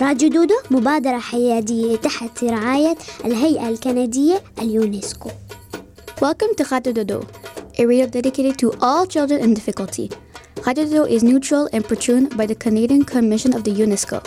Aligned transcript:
راديو 0.00 0.28
دودو 0.28 0.54
مبادرة 0.70 1.18
حيادية 1.18 1.96
تحت 1.96 2.44
رعاية 2.44 2.96
الهيئة 3.24 3.68
الكندية 3.68 4.42
اليونسكو 4.58 5.30
Welcome 6.22 6.54
to 6.54 6.64
Radio 6.70 6.92
Dodo, 6.92 7.18
a 7.80 7.84
radio 7.84 8.06
dedicated 8.06 8.56
to 8.58 8.70
all 8.80 9.04
children 9.06 9.40
in 9.40 9.54
difficulty. 9.54 10.08
Radio 10.66 10.84
Dodo 10.84 11.04
is 11.04 11.22
neutral 11.24 11.68
and 11.72 11.82
patroned 11.84 12.36
by 12.36 12.46
the 12.46 12.54
Canadian 12.54 13.04
Commission 13.04 13.52
of 13.56 13.62
the 13.64 13.72
UNESCO. 13.84 14.18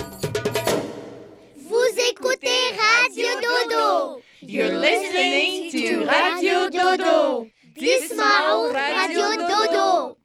Vous 1.69 1.91
écoutez 2.09 2.59
Radio 2.81 3.29
Dodo. 3.45 4.21
You're 4.41 4.75
listening 4.87 5.71
to 5.71 6.05
Radio 6.05 6.69
Dodo. 6.69 7.47
Dismao 7.83 8.73
Radio 8.73 9.25
Dodo. 9.51 10.17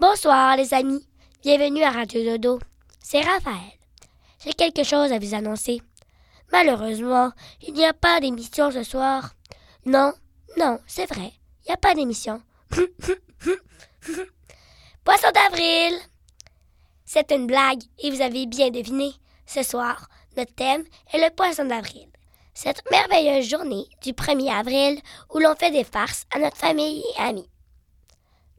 Bonsoir 0.00 0.56
les 0.56 0.72
amis, 0.72 1.02
bienvenue 1.44 1.82
à 1.82 1.90
Radio 1.90 2.24
Dodo. 2.24 2.58
C'est 3.02 3.20
Raphaël. 3.20 3.79
J'ai 4.44 4.52
quelque 4.54 4.84
chose 4.84 5.12
à 5.12 5.18
vous 5.18 5.34
annoncer. 5.34 5.82
Malheureusement, 6.52 7.32
il 7.62 7.74
n'y 7.74 7.84
a 7.84 7.92
pas 7.92 8.20
d'émission 8.20 8.70
ce 8.70 8.82
soir. 8.82 9.34
Non, 9.84 10.12
non, 10.56 10.80
c'est 10.86 11.06
vrai, 11.06 11.32
il 11.62 11.68
n'y 11.68 11.74
a 11.74 11.76
pas 11.76 11.94
d'émission. 11.94 12.42
Poisson 15.04 15.28
d'avril 15.34 15.98
C'est 17.04 17.30
une 17.32 17.46
blague 17.46 17.82
et 17.98 18.10
vous 18.10 18.22
avez 18.22 18.46
bien 18.46 18.70
deviné. 18.70 19.12
Ce 19.46 19.62
soir, 19.62 20.08
notre 20.36 20.54
thème 20.54 20.84
est 21.12 21.18
le 21.18 21.34
poisson 21.34 21.64
d'avril. 21.64 22.06
Cette 22.54 22.88
merveilleuse 22.90 23.48
journée 23.48 23.88
du 24.02 24.12
1er 24.12 24.52
avril 24.52 25.00
où 25.34 25.38
l'on 25.38 25.54
fait 25.56 25.70
des 25.70 25.84
farces 25.84 26.26
à 26.34 26.38
notre 26.38 26.56
famille 26.56 27.02
et 27.16 27.20
amis. 27.20 27.48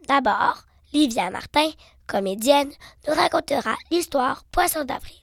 D'abord, 0.07 0.63
Livia 0.93 1.29
Martin, 1.29 1.69
comédienne, 2.07 2.71
nous 3.07 3.13
racontera 3.13 3.75
l'histoire 3.89 4.43
Poisson 4.51 4.83
d'avril. 4.83 5.20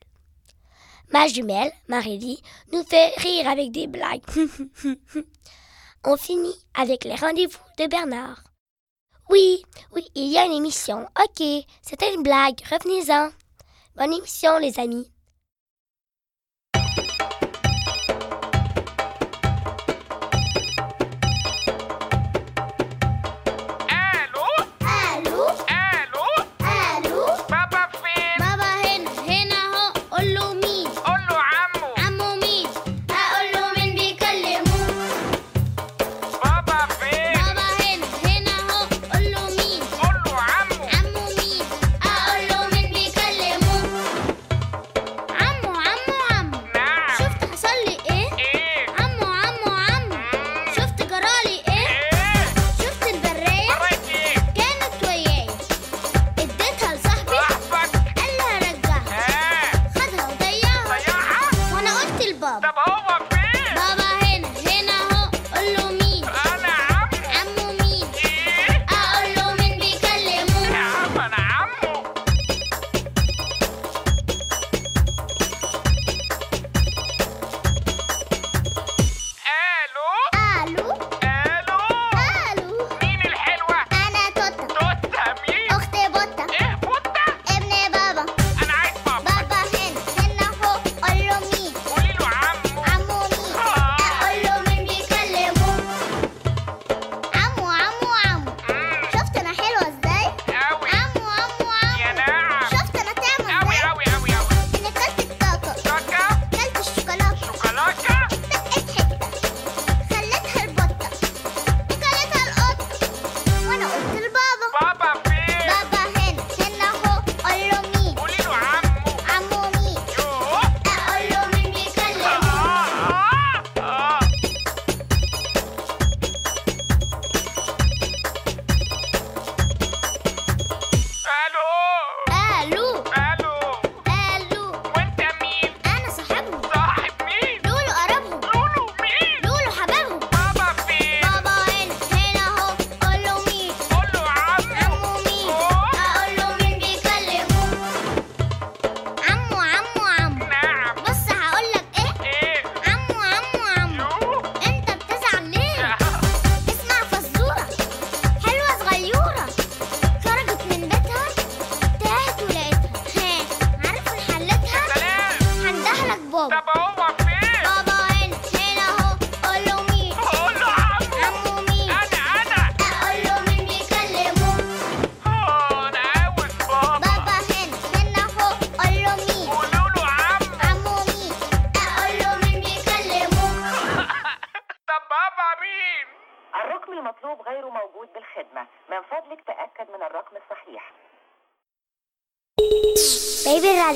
Ma 1.11 1.27
jumelle, 1.27 1.73
Marélie, 1.89 2.43
nous 2.73 2.83
fait 2.83 3.15
rire 3.17 3.49
avec 3.49 3.73
des 3.73 3.87
blagues. 3.87 4.23
On 6.05 6.17
finit 6.17 6.55
avec 6.75 7.05
les 7.05 7.15
rendez-vous 7.15 7.59
de 7.79 7.87
Bernard. 7.87 8.45
Oui, 9.31 9.63
oui, 9.95 10.05
il 10.15 10.31
y 10.31 10.39
a 10.39 10.45
une 10.45 10.53
émission. 10.53 11.07
Ok, 11.19 11.47
c'était 11.83 12.15
une 12.15 12.23
blague. 12.23 12.61
Revenez-en. 12.71 13.31
Bonne 13.97 14.13
émission, 14.13 14.59
les 14.59 14.79
amis. 14.79 15.11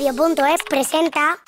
Radio.es 0.03 0.61
presenta. 0.69 1.39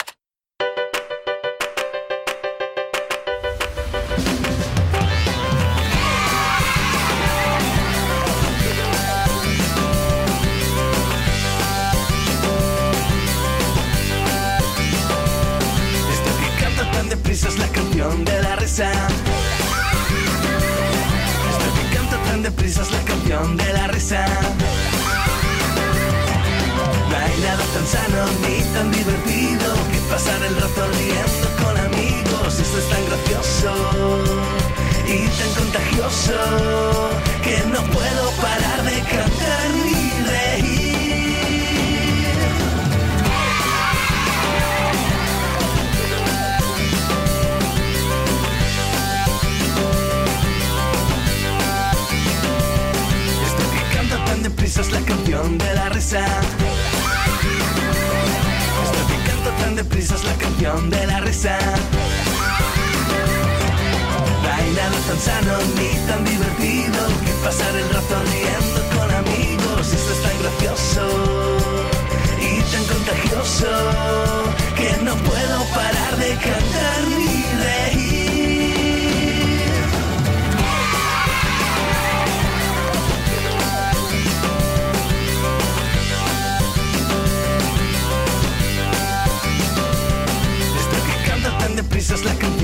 es 17.30 17.60
la 17.60 17.68
canción 17.68 18.24
de 18.24 18.42
la 18.42 18.56
risa. 18.56 18.90
Esta 21.50 21.68
que 21.76 21.96
canta 21.96 22.24
tan 22.24 22.42
deprisa 22.42 22.84
es 22.84 22.92
la 22.92 23.02
canción 23.02 23.58
de 23.58 23.74
la 23.74 23.88
risa 23.88 24.26
tan 27.86 27.88
sano 27.88 28.26
ni 28.42 28.64
tan 28.74 28.92
divertido 28.92 29.74
que 29.92 30.00
pasar 30.10 30.42
el 30.44 30.56
rato 30.56 30.88
riendo 30.88 31.48
con 31.64 31.78
amigos. 31.78 32.60
Esto 32.60 32.78
es 32.80 32.90
tan 32.90 33.06
gracioso 33.06 34.24
y 35.08 35.28
tan 35.28 35.54
contagioso 35.54 36.40
que 37.44 37.58
no 37.68 37.82
puedo 37.92 38.32
parar 38.42 38.84
de 38.84 39.02
cantar 39.02 39.70
ni 39.84 40.12
reír. 40.30 40.86
Esto 53.46 53.64
que 53.74 54.26
tan 54.26 54.44
deprisa 54.44 54.82
es 54.82 54.92
la 54.92 55.02
canción 55.02 55.58
de 55.58 55.74
la 55.74 55.90
risa. 55.90 56.26
La 59.96 60.34
canción 60.38 60.90
de 60.90 61.08
la 61.08 61.22
risa. 61.22 61.58
No 64.44 64.54
hay 64.54 64.72
nada 64.72 64.98
tan 65.08 65.20
sano 65.20 65.58
ni 65.78 65.90
tan 66.06 66.26
divertido 66.26 67.00
que 67.26 67.32
pasar 67.46 67.74
el 67.78 67.90
rato 67.90 68.16
riendo 68.30 68.82
con 68.94 69.10
amigos. 69.24 69.94
Esto 69.94 70.14
es 70.14 70.22
tan 70.22 70.38
gracioso 70.42 71.58
y 72.42 72.62
tan 72.74 72.84
contagioso 72.94 73.70
que 74.76 75.02
no 75.02 75.16
puedo 75.16 75.64
parar 75.74 76.18
de 76.18 76.30
cantar 76.36 77.02
ni 77.18 77.44
reír. 77.64 78.15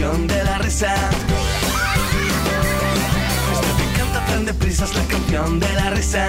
Canción 0.01 0.27
de 0.27 0.43
la 0.43 0.57
risa. 0.57 0.95
Que 3.77 3.99
canta 3.99 4.25
tan 4.25 4.45
deprisa 4.45 4.85
es 4.85 4.95
la 4.95 5.03
canción 5.03 5.59
de 5.59 5.73
la 5.73 5.89
risa. 5.91 6.27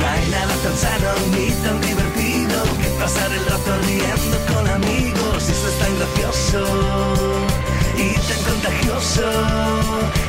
No 0.00 0.06
hay 0.06 0.30
nada 0.30 0.54
tan 0.64 0.76
sano 0.84 1.10
ni 1.32 1.50
tan 1.64 1.80
divertido 1.82 2.62
que 2.80 2.88
pasar 3.00 3.30
el 3.32 3.44
rato 3.44 3.70
riendo 3.86 4.38
con 4.50 4.66
amigos. 4.66 5.48
Y 5.48 5.52
esto 5.52 5.68
es 5.68 5.78
tan 5.78 5.92
gracioso 5.98 6.60
y 7.98 8.14
tan 8.28 8.40
contagioso 8.50 9.26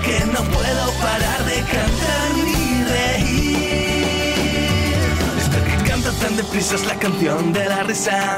que 0.03 0.25
no 0.25 0.41
puedo 0.55 0.91
parar 1.05 1.45
de 1.45 1.57
cantar 1.75 2.29
ni 2.43 2.83
reír. 2.95 4.33
Esto 5.39 5.57
que 5.63 5.89
canta 5.89 6.11
tan 6.21 6.35
deprisa 6.35 6.75
es 6.75 6.85
la 6.85 6.95
canción 6.95 7.53
de 7.53 7.65
la 7.65 7.83
risa. 7.83 8.37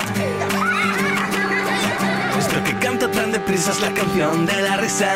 Canta 2.82 3.10
tan 3.12 3.32
deprisa 3.32 3.72
es 3.72 3.80
la 3.80 3.94
canción 3.94 4.46
de 4.46 4.62
la 4.62 4.78
risa. 4.78 5.14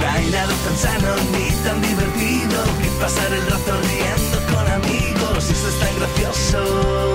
No 0.00 0.10
hay 0.10 0.26
nada 0.30 0.52
tan 0.64 0.76
sano 0.76 1.14
ni 1.32 1.50
tan 1.64 1.80
divertido 1.80 2.64
que 2.82 2.88
pasar 3.00 3.32
el 3.32 3.46
rato 3.46 3.80
riendo 3.80 4.38
con 4.52 4.66
amigos. 4.72 5.48
Y 5.48 5.52
esto 5.52 5.68
es 5.68 5.78
tan 5.78 5.94
gracioso 5.98 7.14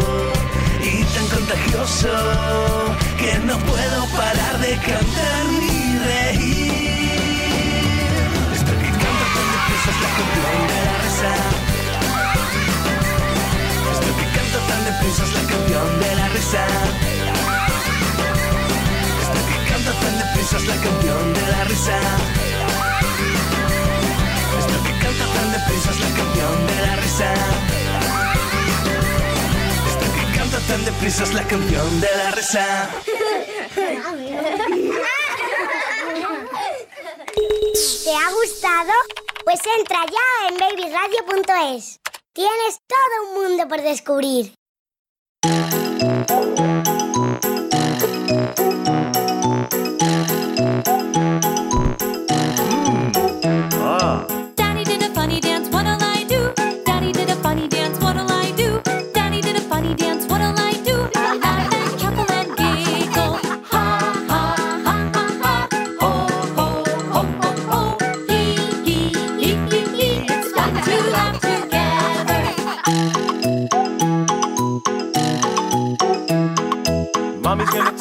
y 0.82 1.04
tan 1.04 1.28
contagioso 1.28 2.10
que 3.20 3.38
no 3.40 3.58
puedo 3.60 4.06
parar 4.16 4.60
de 4.60 4.72
cantar 4.78 5.46
ni 5.60 6.00
reír. 6.08 6.72
Esto 8.54 8.72
que 8.72 8.90
canta 9.02 9.26
tan 9.36 9.48
deprisa 9.56 9.90
es 9.92 10.00
la 10.06 10.12
canción 10.18 10.58
de 10.72 10.80
la 10.88 10.96
risa. 11.04 11.32
Esto 13.92 14.10
que 14.18 14.26
canta 14.38 14.60
tan 14.70 14.82
deprisa 14.86 15.22
es 15.24 15.32
la 15.34 15.44
canción 15.52 15.88
de 16.00 16.16
la 16.16 16.28
risa. 16.30 17.17
Es 20.56 20.66
la 20.66 20.76
canción 20.76 21.34
de 21.34 21.42
la 21.42 21.64
risa. 21.66 22.00
Esto 24.60 24.84
que 24.86 24.92
canta 25.04 25.26
tan 25.36 25.52
deprisa 25.52 25.92
es 25.92 26.00
la 26.00 26.08
canción 26.16 26.68
de 26.68 26.76
la 26.86 26.96
risa. 26.96 27.34
Esto 29.90 30.06
que 30.16 30.38
canta 30.38 30.60
tan 30.60 30.86
deprisa 30.86 31.24
es 31.24 31.34
la 31.34 31.44
canción 31.44 32.00
de 32.00 32.08
la 32.16 32.32
risa. 32.32 32.90
¿Te 38.06 38.16
ha 38.16 38.32
gustado? 38.32 38.94
Pues 39.44 39.60
entra 39.78 40.06
ya 40.06 40.48
en 40.48 40.58
babyradio.es. 40.58 42.00
Tienes 42.32 42.80
todo 42.88 43.28
un 43.28 43.44
mundo 43.44 43.68
por 43.68 43.82
descubrir. 43.82 44.57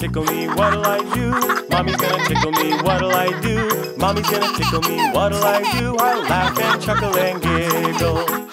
Tickle 0.07 0.25
me, 0.25 0.47
what'll 0.47 0.87
I 0.87 0.99
do? 1.15 1.31
Mommy's 1.69 1.97
gonna 1.97 2.25
tickle 2.27 2.53
me, 2.53 2.81
what'll 2.83 3.11
I 3.11 3.41
do? 3.41 3.97
Mommy's 3.97 4.31
gonna 4.31 4.57
tickle 4.57 4.81
me, 4.83 5.11
what'll 5.11 5.43
I 5.43 5.63
do? 5.79 5.97
I'll 5.99 6.23
laugh 6.23 6.59
and 6.59 6.81
chuckle 6.81 7.17
and 7.17 7.43
giggle. 7.43 8.46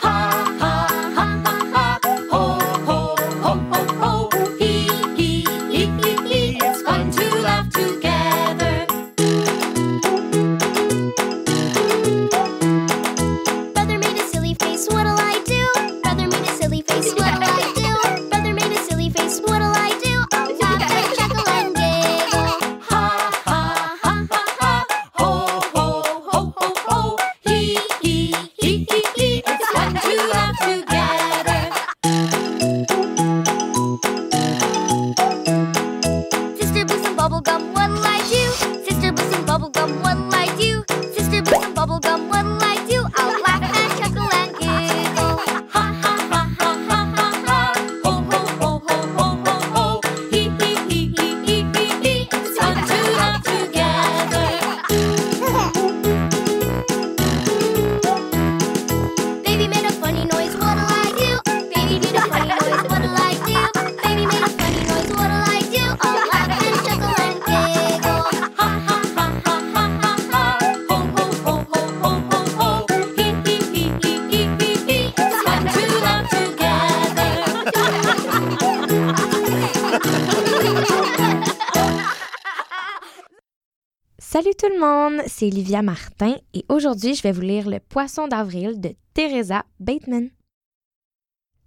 C'est 85.51 85.81
Martin 85.81 86.38
et 86.53 86.63
aujourd'hui 86.69 87.15
je 87.15 87.21
vais 87.21 87.33
vous 87.33 87.41
lire 87.41 87.69
Le 87.69 87.79
Poisson 87.81 88.29
d'avril 88.29 88.79
de 88.79 88.95
Teresa 89.13 89.65
Bateman. 89.77 90.29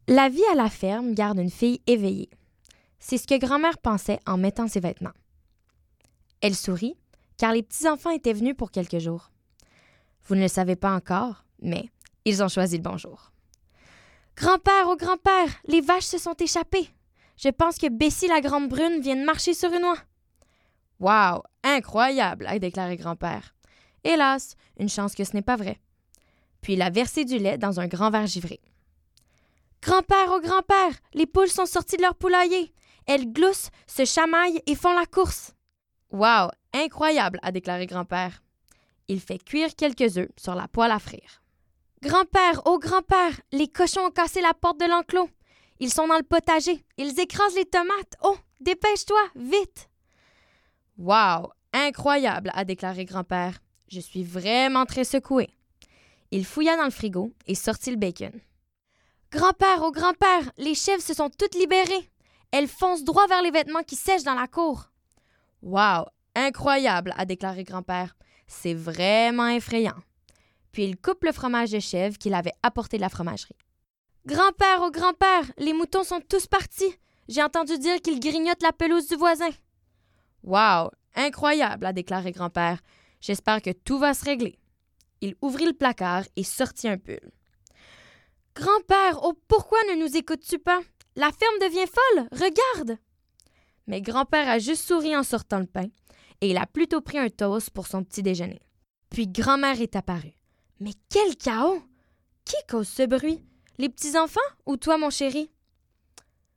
La 0.09 0.31
vie 0.31 0.45
à 0.51 0.55
la 0.55 0.71
ferme 0.71 1.13
garde 1.13 1.39
une 1.39 1.51
fille 1.51 1.83
éveillée. 1.87 2.31
C'est 3.01 3.19
ce 3.19 3.27
que 3.27 3.39
grand-mère 3.39 3.77
pensait 3.77 4.21
en 4.25 4.39
mettant 4.39 4.67
ses 4.67 4.81
vêtements. 4.81 5.13
Elle 6.41 6.55
sourit, 6.55 6.97
car 7.37 7.53
les 7.53 7.63
petits-enfants 7.63 8.11
étaient 8.11 8.33
venus 8.33 8.57
pour 8.57 8.71
quelques 8.71 8.99
jours. 8.99 9.31
Vous 10.25 10.37
ne 10.37 10.43
le 10.43 10.49
savez 10.49 10.77
pas 10.77 10.95
encore, 10.95 11.45
mais 11.61 11.91
ils 12.25 12.43
ont 12.43 12.49
choisi 12.49 12.79
le 12.79 12.83
bonjour. 12.83 13.31
Grand-père, 14.37 14.87
oh 14.87 14.97
grand-père, 14.97 15.51
les 15.67 15.83
vaches 15.83 16.05
se 16.05 16.19
sont 16.19 16.37
échappées. 16.41 16.89
Je 17.37 17.51
pense 17.51 17.77
que 17.77 17.91
Bessie 17.91 18.29
la 18.29 18.41
grande 18.41 18.71
brune 18.71 19.01
vient 19.03 19.17
de 19.17 19.25
marcher 19.25 19.53
sur 19.53 19.71
une 19.71 19.85
oie. 19.85 19.99
Wow, 20.99 21.43
incroyable, 21.63 22.47
a 22.47 22.59
déclaré 22.59 22.97
grand-père. 22.97 23.56
Hélas, 24.07 24.55
une 24.79 24.89
chance 24.89 25.17
que 25.17 25.25
ce 25.25 25.35
n'est 25.35 25.43
pas 25.43 25.57
vrai. 25.57 25.81
Puis 26.61 26.75
il 26.75 26.83
a 26.83 26.91
versé 26.91 27.25
du 27.25 27.39
lait 27.39 27.59
dans 27.59 27.81
un 27.81 27.89
grand 27.89 28.11
verre 28.11 28.29
givré. 28.29 28.61
Grand-père, 29.83 30.29
oh 30.31 30.41
grand-père, 30.41 30.93
les 31.13 31.27
poules 31.27 31.49
sont 31.49 31.67
sorties 31.67 31.97
de 31.97 32.03
leur 32.03 32.15
poulailler. 32.15 32.73
Elles 33.07 33.33
gloussent, 33.33 33.71
se 33.89 34.05
chamaillent 34.05 34.63
et 34.67 34.77
font 34.77 34.93
la 34.93 35.07
course. 35.07 35.55
Wow, 36.13 36.51
incroyable, 36.73 37.41
a 37.43 37.51
déclaré 37.51 37.87
grand-père. 37.87 38.45
Il 39.09 39.21
fait 39.21 39.43
cuire 39.43 39.75
quelques 39.75 40.19
œufs 40.19 40.31
sur 40.37 40.55
la 40.55 40.69
poêle 40.69 40.93
à 40.93 41.01
frire. 41.01 41.43
Grand-père, 42.01 42.63
oh 42.65 42.79
grand-père, 42.79 43.41
les 43.51 43.67
cochons 43.67 44.07
ont 44.07 44.11
cassé 44.11 44.41
la 44.41 44.55
porte 44.55 44.79
de 44.79 44.87
l'enclos. 44.87 45.31
Ils 45.81 45.93
sont 45.93 46.07
dans 46.07 46.17
le 46.17 46.23
potager. 46.23 46.85
Ils 46.97 47.19
écrasent 47.19 47.57
les 47.57 47.65
tomates. 47.65 48.17
Oh, 48.23 48.37
dépêche-toi, 48.61 49.21
vite. 49.35 49.91
Wow, 50.97 51.51
incroyable, 51.73 52.53
a 52.55 52.65
déclaré 52.65 53.05
grand-père. 53.05 53.59
Je 53.89 54.01
suis 54.01 54.25
vraiment 54.25 54.87
très 54.87 55.05
secoué. 55.05 55.49
Il 56.31 56.45
fouilla 56.45 56.77
dans 56.77 56.85
le 56.85 56.91
frigo 56.91 57.33
et 57.47 57.55
sortit 57.55 57.91
le 57.91 57.97
bacon. 57.97 58.33
Grand-père, 59.31 59.83
oh 59.83 59.93
grand-père, 59.93 60.51
les 60.59 60.75
chèvres 60.75 61.03
se 61.03 61.15
sont 61.15 61.31
toutes 61.31 61.55
libérées. 61.55 62.11
Elles 62.51 62.69
foncent 62.69 63.05
droit 63.05 63.27
vers 63.27 63.43
les 63.43 63.51
vêtements 63.51 63.83
qui 63.83 63.97
sèchent 63.97 64.23
dans 64.23 64.35
la 64.35 64.47
cour. 64.47 64.91
Wow, 65.63 66.07
incroyable, 66.35 67.13
a 67.17 67.25
déclaré 67.25 67.65
grand-père. 67.65 68.17
C'est 68.47 68.75
vraiment 68.75 69.49
effrayant. 69.49 69.97
Puis 70.73 70.85
il 70.85 70.97
coupe 70.97 71.25
le 71.25 71.33
fromage 71.33 71.71
de 71.71 71.81
chèvre 71.81 72.19
qu'il 72.19 72.35
avait 72.35 72.55
apporté 72.63 72.97
de 72.97 73.03
la 73.03 73.09
fromagerie. 73.09 73.57
Grand-père, 74.27 74.81
oh 74.83 74.91
grand-père, 74.91 75.45
les 75.59 75.73
moutons 75.73 76.05
sont 76.05 76.21
tous 76.21 76.47
partis. 76.47 76.95
J'ai 77.29 77.43
entendu 77.43 77.79
dire 77.79 78.01
qu'ils 78.03 78.21
grignotent 78.21 78.63
la 78.63 78.73
pelouse 78.73 79.09
du 79.09 79.17
voisin. 79.17 79.51
Wow, 80.43 80.91
incroyable, 81.15 81.87
a 81.87 81.93
déclaré 81.93 82.33
grand-père. 82.33 82.81
J'espère 83.21 83.63
que 83.63 83.71
tout 83.71 83.99
va 83.99 84.15
se 84.15 84.25
régler. 84.25 84.59
Il 85.21 85.35
ouvrit 85.43 85.67
le 85.67 85.73
placard 85.73 86.25
et 86.37 86.45
sortit 86.45 86.89
un 86.89 86.99
pull. 86.99 87.33
Grand-père, 88.55 89.21
oh 89.23 89.35
pourquoi 89.49 89.79
ne 89.91 90.01
nous 90.01 90.17
écoutes-tu 90.17 90.59
pas? 90.59 90.81
La 91.15 91.31
ferme 91.33 91.59
devient 91.61 91.87
folle, 91.87 92.29
regarde! 92.33 92.99
Mais 93.87 94.01
grand-père 94.01 94.49
a 94.49 94.59
juste 94.59 94.87
souri 94.87 95.17
en 95.17 95.23
sortant 95.23 95.59
le 95.59 95.67
pain, 95.67 95.89
et 96.41 96.51
il 96.51 96.57
a 96.57 96.67
plutôt 96.67 97.01
pris 97.01 97.19
un 97.19 97.29
toast 97.29 97.71
pour 97.71 97.87
son 97.87 98.03
petit 98.05 98.23
déjeuner. 98.23 98.61
Puis 99.11 99.29
grand-mère 99.29 99.81
est 99.81 99.97
apparue. 99.97 100.35
Mais 100.81 100.93
quel 101.09 101.37
chaos! 101.37 101.83
Qui 102.45 102.57
cause 102.69 102.89
ce 102.89 103.07
bruit? 103.07 103.45
Les 103.79 103.89
petits-enfants 103.89 104.41
ou 104.67 104.77
toi, 104.77 104.99
mon 104.99 105.11
chéri? 105.11 105.51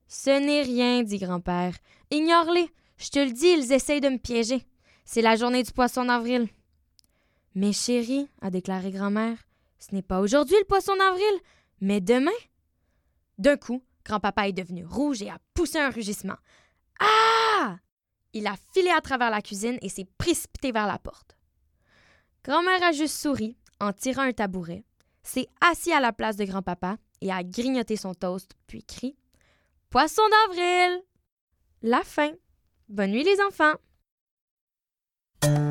Ce 0.07 0.29
n'est 0.29 0.63
rien, 0.63 1.03
dit 1.03 1.19
grand-père. 1.19 1.75
Ignore-les. 2.11 2.69
Je 2.97 3.09
te 3.09 3.19
le 3.19 3.31
dis, 3.31 3.47
ils 3.47 3.71
essayent 3.71 4.01
de 4.01 4.09
me 4.09 4.17
piéger. 4.17 4.65
C'est 5.11 5.23
la 5.23 5.35
journée 5.35 5.63
du 5.63 5.71
poisson 5.71 6.05
d'avril. 6.05 6.47
Mais 7.55 7.73
chérie, 7.73 8.29
a 8.43 8.51
déclaré 8.51 8.91
grand-mère, 8.91 9.39
ce 9.79 9.95
n'est 9.95 10.03
pas 10.03 10.19
aujourd'hui 10.19 10.55
le 10.59 10.65
poisson 10.65 10.95
d'avril, 10.95 11.39
mais 11.81 11.99
demain. 11.99 12.39
D'un 13.39 13.57
coup, 13.57 13.81
grand-papa 14.05 14.47
est 14.47 14.53
devenu 14.53 14.85
rouge 14.85 15.23
et 15.23 15.29
a 15.31 15.39
poussé 15.55 15.79
un 15.79 15.89
rugissement. 15.89 16.37
Ah! 16.99 17.77
Il 18.33 18.45
a 18.45 18.53
filé 18.71 18.91
à 18.91 19.01
travers 19.01 19.31
la 19.31 19.41
cuisine 19.41 19.79
et 19.81 19.89
s'est 19.89 20.07
précipité 20.19 20.71
vers 20.71 20.85
la 20.85 20.99
porte. 20.99 21.35
Grand-mère 22.43 22.83
a 22.83 22.91
juste 22.91 23.19
souri 23.19 23.57
en 23.79 23.91
tirant 23.93 24.21
un 24.21 24.31
tabouret, 24.31 24.83
s'est 25.23 25.47
assis 25.59 25.91
à 25.91 26.01
la 26.01 26.13
place 26.13 26.35
de 26.35 26.45
grand-papa 26.45 26.97
et 27.21 27.31
a 27.31 27.41
grignoté 27.43 27.95
son 27.95 28.13
toast, 28.13 28.51
puis 28.67 28.83
crie 28.83 29.17
Poisson 29.89 30.21
d'avril! 30.29 31.01
La 31.81 32.03
fin. 32.03 32.33
Bonne 32.89 33.09
nuit, 33.09 33.23
les 33.23 33.41
enfants! 33.41 33.73
Thank 35.41 35.57
you 35.57 35.68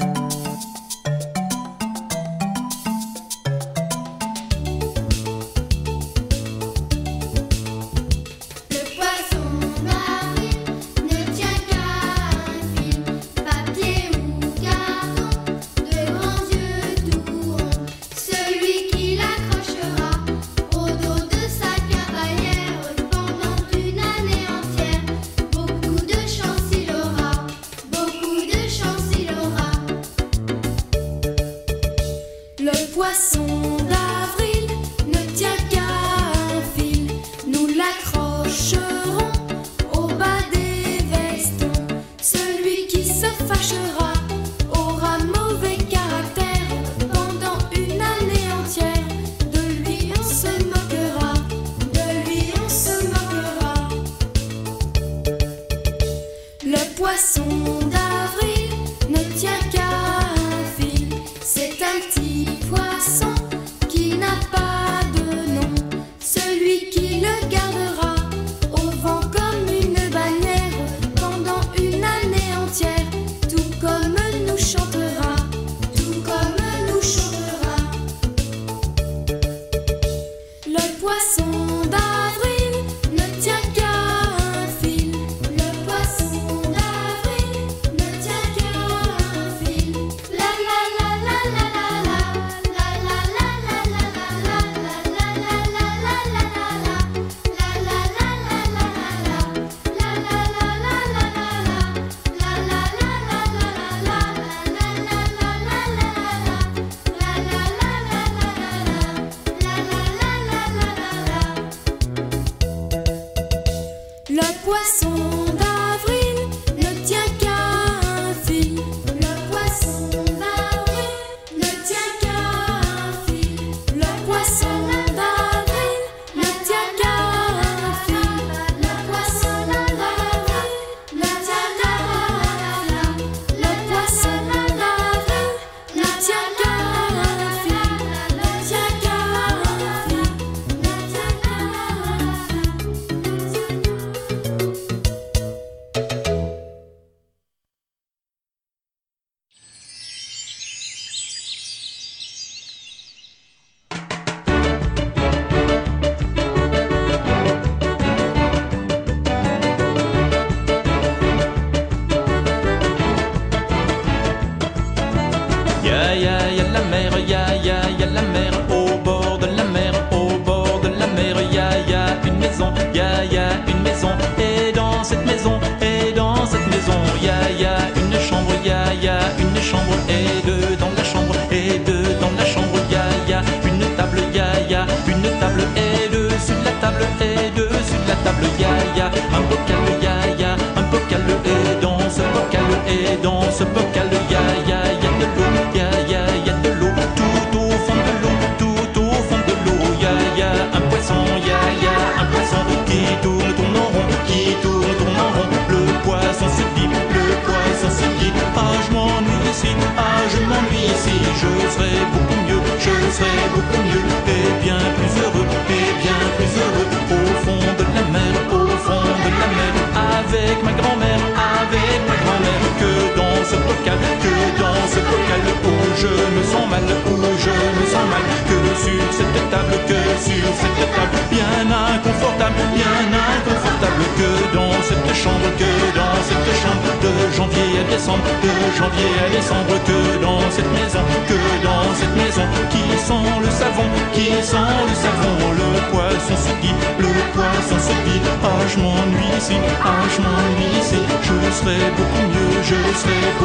ya, 188.96 189.10
un 189.36 189.42
bocal 189.48 189.80
de 189.86 190.04
ya 190.04 190.14
ya, 190.38 190.50
un 190.76 190.84
bocal 190.90 191.22
de 191.26 191.34
et 191.50 191.80
danse, 191.80 192.18
un 192.20 192.30
bocal 192.34 192.68
et 192.86 193.16
danse, 193.22 193.60
un 193.60 193.66
bocal 193.74 194.08
de 194.10 194.18
ya 194.32 194.42
ya, 194.68 194.80
ya 195.02 195.10
de 195.20 195.26
l'eau, 195.36 195.54
ya 195.74 195.88
ya, 196.12 196.22
ya 196.46 196.54
de 196.62 196.70
l'eau, 196.80 196.92
tout 197.18 197.58
au 197.58 197.70
fond 197.84 198.00
de 198.06 198.14
l'eau, 198.22 198.36
tout 198.58 199.00
au 199.00 199.12
fond 199.28 199.42
de 199.48 199.54
l'eau, 199.64 199.84
ya 200.02 200.12
ya, 200.38 200.50
un 200.76 200.82
poisson, 200.88 201.24
ya 201.48 201.58
ya, 201.84 201.94
un 202.20 202.26
poisson 202.32 202.62
qui 202.86 203.00
tourne, 203.22 203.52
tourne 203.58 203.76
en 203.76 203.88
rond, 203.94 204.08
qui 204.26 204.54
tourne, 204.62 204.92
tourne 204.98 205.18
en 205.24 205.30
rond, 205.36 205.48
le 205.70 205.80
poisson 206.04 206.48
se 206.56 206.64
dit, 206.76 206.88
le 206.88 207.26
poisson 207.46 207.90
se 207.98 208.06
dit, 208.20 208.32
ah 208.56 208.74
je 208.84 208.92
m'ennuie 208.94 209.50
ici, 209.50 209.70
ah 209.96 210.20
je 210.32 210.40
m'ennuie 210.48 210.86
ici, 210.94 211.16
je 211.40 211.50
serai 211.74 211.94
beaucoup 212.12 212.40
mieux, 212.46 212.62
je 212.78 212.94
serai 213.16 213.36
beaucoup 213.54 213.82
mieux, 213.88 214.06
et 214.34 214.64
bien 214.64 214.80
plus 214.96 215.14
heureux, 215.22 215.48
et 215.76 215.88
bien 216.02 216.20
plus 216.36 216.52
heureux 216.62 216.88
au 217.10 217.44
fond 217.44 217.64
de 217.78 217.84
la 217.94 218.04
mer 218.12 218.57
fond 218.88 219.08
de 219.24 219.30
la 219.42 219.48
mer, 219.58 219.74
avec 220.18 220.56
ma 220.66 220.72
grand-mère, 220.80 221.22
avec 221.60 222.00
ma 222.08 222.16
grand-mère 222.22 222.64
que 222.80 223.07
ce 223.48 223.56
bocal, 223.56 223.98
que 224.22 224.34
dans 224.60 224.82
ce 224.92 225.00
bocal 225.08 225.44
où 225.64 225.74
je 225.96 226.12
me 226.34 226.42
sens 226.52 226.66
mal, 226.68 226.84
où 226.84 227.16
je 227.44 227.54
me 227.76 227.84
sens 227.92 228.06
mal, 228.12 228.24
que 228.48 228.58
sur 228.84 229.04
cette 229.16 229.40
table, 229.50 229.76
que 229.88 230.00
sur 230.20 230.48
cette 230.60 230.82
table, 230.96 231.18
bien 231.32 231.64
inconfortable, 231.64 232.60
bien 232.76 233.00
inconfortable, 233.32 234.04
que 234.20 234.30
dans 234.56 234.76
cette 234.84 235.12
chambre, 235.16 235.48
que 235.56 235.72
dans 235.96 236.16
cette 236.28 236.52
chambre, 236.60 236.88
de 237.04 237.12
janvier 237.36 237.80
à 237.80 237.84
décembre, 237.88 238.28
de 238.44 238.52
janvier 238.76 239.12
à 239.24 239.28
décembre, 239.32 239.74
que 239.88 239.98
dans 240.20 240.44
cette 240.50 240.72
maison, 240.76 241.04
que 241.28 241.38
dans 241.64 241.88
cette 241.96 242.16
maison, 242.20 242.44
qui 242.68 242.84
sent 243.00 243.28
le 243.40 243.50
savon, 243.60 243.88
qui 244.12 244.28
sent 244.44 244.72
le 244.90 244.96
savon, 245.04 245.36
le 245.56 245.70
poisson 245.90 246.36
se 246.36 246.52
dit, 246.60 246.76
le 247.00 247.12
poisson 247.32 247.78
se 247.80 247.96
dit, 248.04 248.20
ah 248.44 248.60
je 248.68 248.76
m'ennuie 248.82 249.32
ici, 249.40 249.56
ah 249.80 250.04
je 250.12 250.20
m'ennuie 250.20 250.72
ici, 250.80 251.00
je 251.26 251.36
serai 251.58 251.78
beaucoup 251.96 252.26
mieux, 252.32 252.60
je 252.62 252.78
serai 253.00 253.37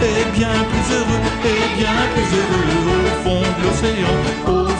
et 0.00 0.38
bien 0.38 0.48
plus 0.70 0.94
heureux, 0.94 1.22
et 1.44 1.78
bien 1.78 1.98
plus 2.14 2.30
heureux 2.38 2.68
au 3.04 3.22
fond 3.22 3.42
de 3.56 3.62
l'océan, 3.64 4.77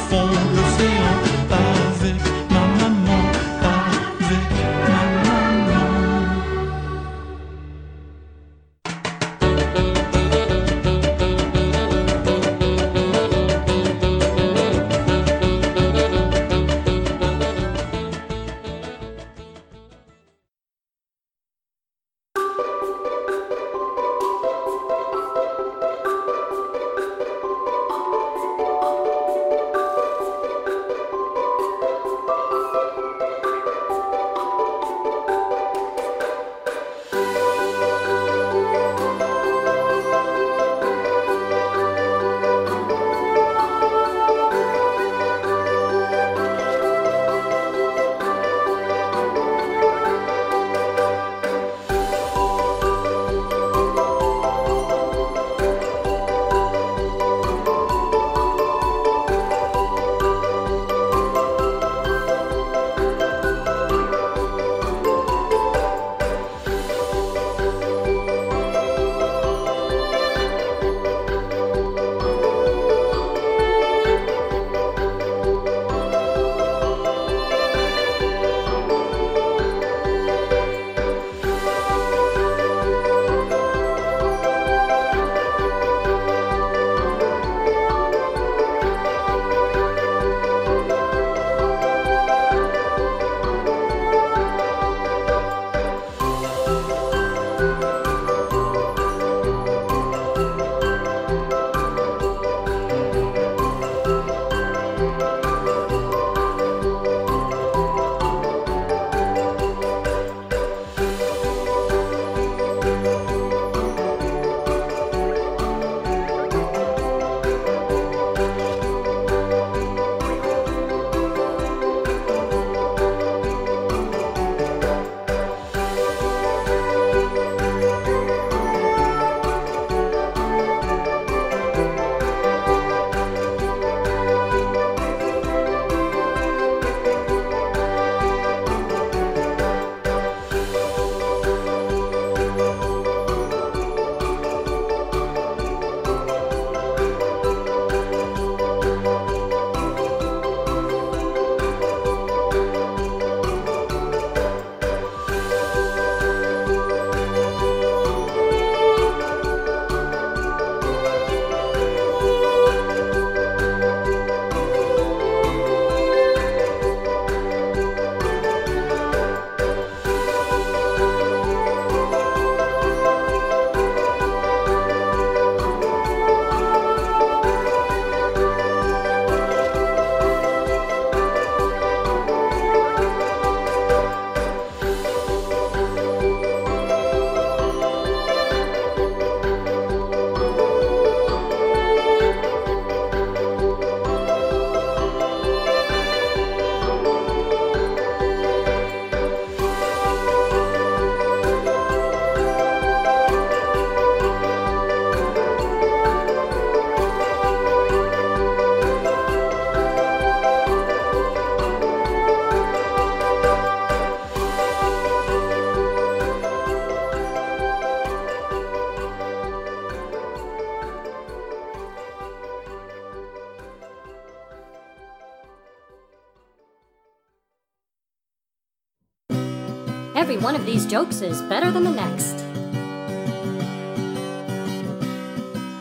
one 230.49 230.57
of 230.57 230.65
these 230.65 230.87
jokes 230.87 231.21
is 231.21 231.43
better 231.43 231.71
than 231.71 231.85
the 231.85 231.91
next. 231.91 232.43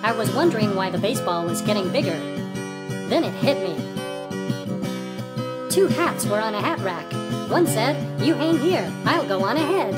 I 0.03 0.11
was 0.11 0.29
wondering 0.35 0.75
why 0.75 0.89
the 0.89 0.97
baseball 0.97 1.45
was 1.45 1.61
getting 1.61 1.89
bigger. 1.89 2.19
Then 3.07 3.23
it 3.23 3.33
hit 3.35 3.63
me. 3.63 3.75
Two 5.69 5.87
hats 5.87 6.25
were 6.25 6.41
on 6.41 6.53
a 6.53 6.59
hat 6.59 6.79
rack. 6.79 7.09
One 7.49 7.65
said, 7.65 7.95
You 8.21 8.33
hang 8.33 8.59
here, 8.59 8.91
I'll 9.05 9.25
go 9.25 9.45
on 9.45 9.55
ahead. 9.55 9.93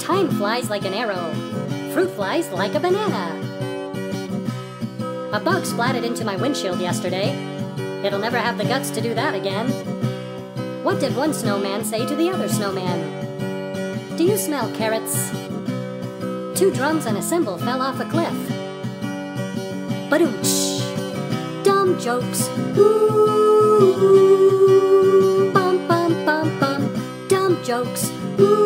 Time 0.00 0.28
flies 0.30 0.68
like 0.68 0.84
an 0.84 0.92
arrow. 0.92 1.32
Fruit 1.92 2.10
flies 2.10 2.48
like 2.48 2.74
a 2.74 2.80
banana. 2.80 3.30
A 5.32 5.38
bug 5.38 5.62
splatted 5.62 6.02
into 6.04 6.24
my 6.24 6.34
windshield 6.34 6.80
yesterday. 6.80 7.30
It'll 8.04 8.18
never 8.18 8.38
have 8.38 8.58
the 8.58 8.64
guts 8.64 8.90
to 8.90 9.00
do 9.00 9.14
that 9.14 9.36
again. 9.36 9.93
What 10.84 11.00
did 11.00 11.16
one 11.16 11.32
snowman 11.32 11.82
say 11.82 12.04
to 12.06 12.14
the 12.14 12.28
other 12.28 12.46
snowman? 12.46 13.00
Do 14.18 14.24
you 14.24 14.36
smell 14.36 14.70
carrots? 14.76 15.30
Two 16.54 16.70
drums 16.74 17.06
and 17.06 17.16
a 17.16 17.22
cymbal 17.22 17.56
fell 17.56 17.80
off 17.80 18.00
a 18.00 18.04
cliff. 18.04 18.36
Badoonch! 20.10 20.82
Dum 21.64 21.94
dumb 21.94 21.98
jokes. 21.98 22.50
Ooh, 22.76 23.00
bum 25.54 25.88
bum 25.88 26.24
bum 26.26 26.58
bum, 26.60 27.28
dumb 27.28 27.64
jokes. 27.64 28.12
Ooh, 28.38 28.60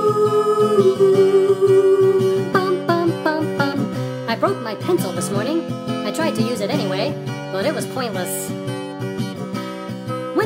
bum 2.52 2.84
bum 2.84 3.10
bum 3.22 3.56
bum. 3.56 3.94
I 4.28 4.34
broke 4.34 4.60
my 4.60 4.74
pencil 4.74 5.12
this 5.12 5.30
morning. 5.30 5.72
I 6.04 6.10
tried 6.10 6.34
to 6.34 6.42
use 6.42 6.60
it 6.60 6.70
anyway, 6.70 7.14
but 7.52 7.64
it 7.64 7.72
was 7.72 7.86
pointless. 7.86 8.50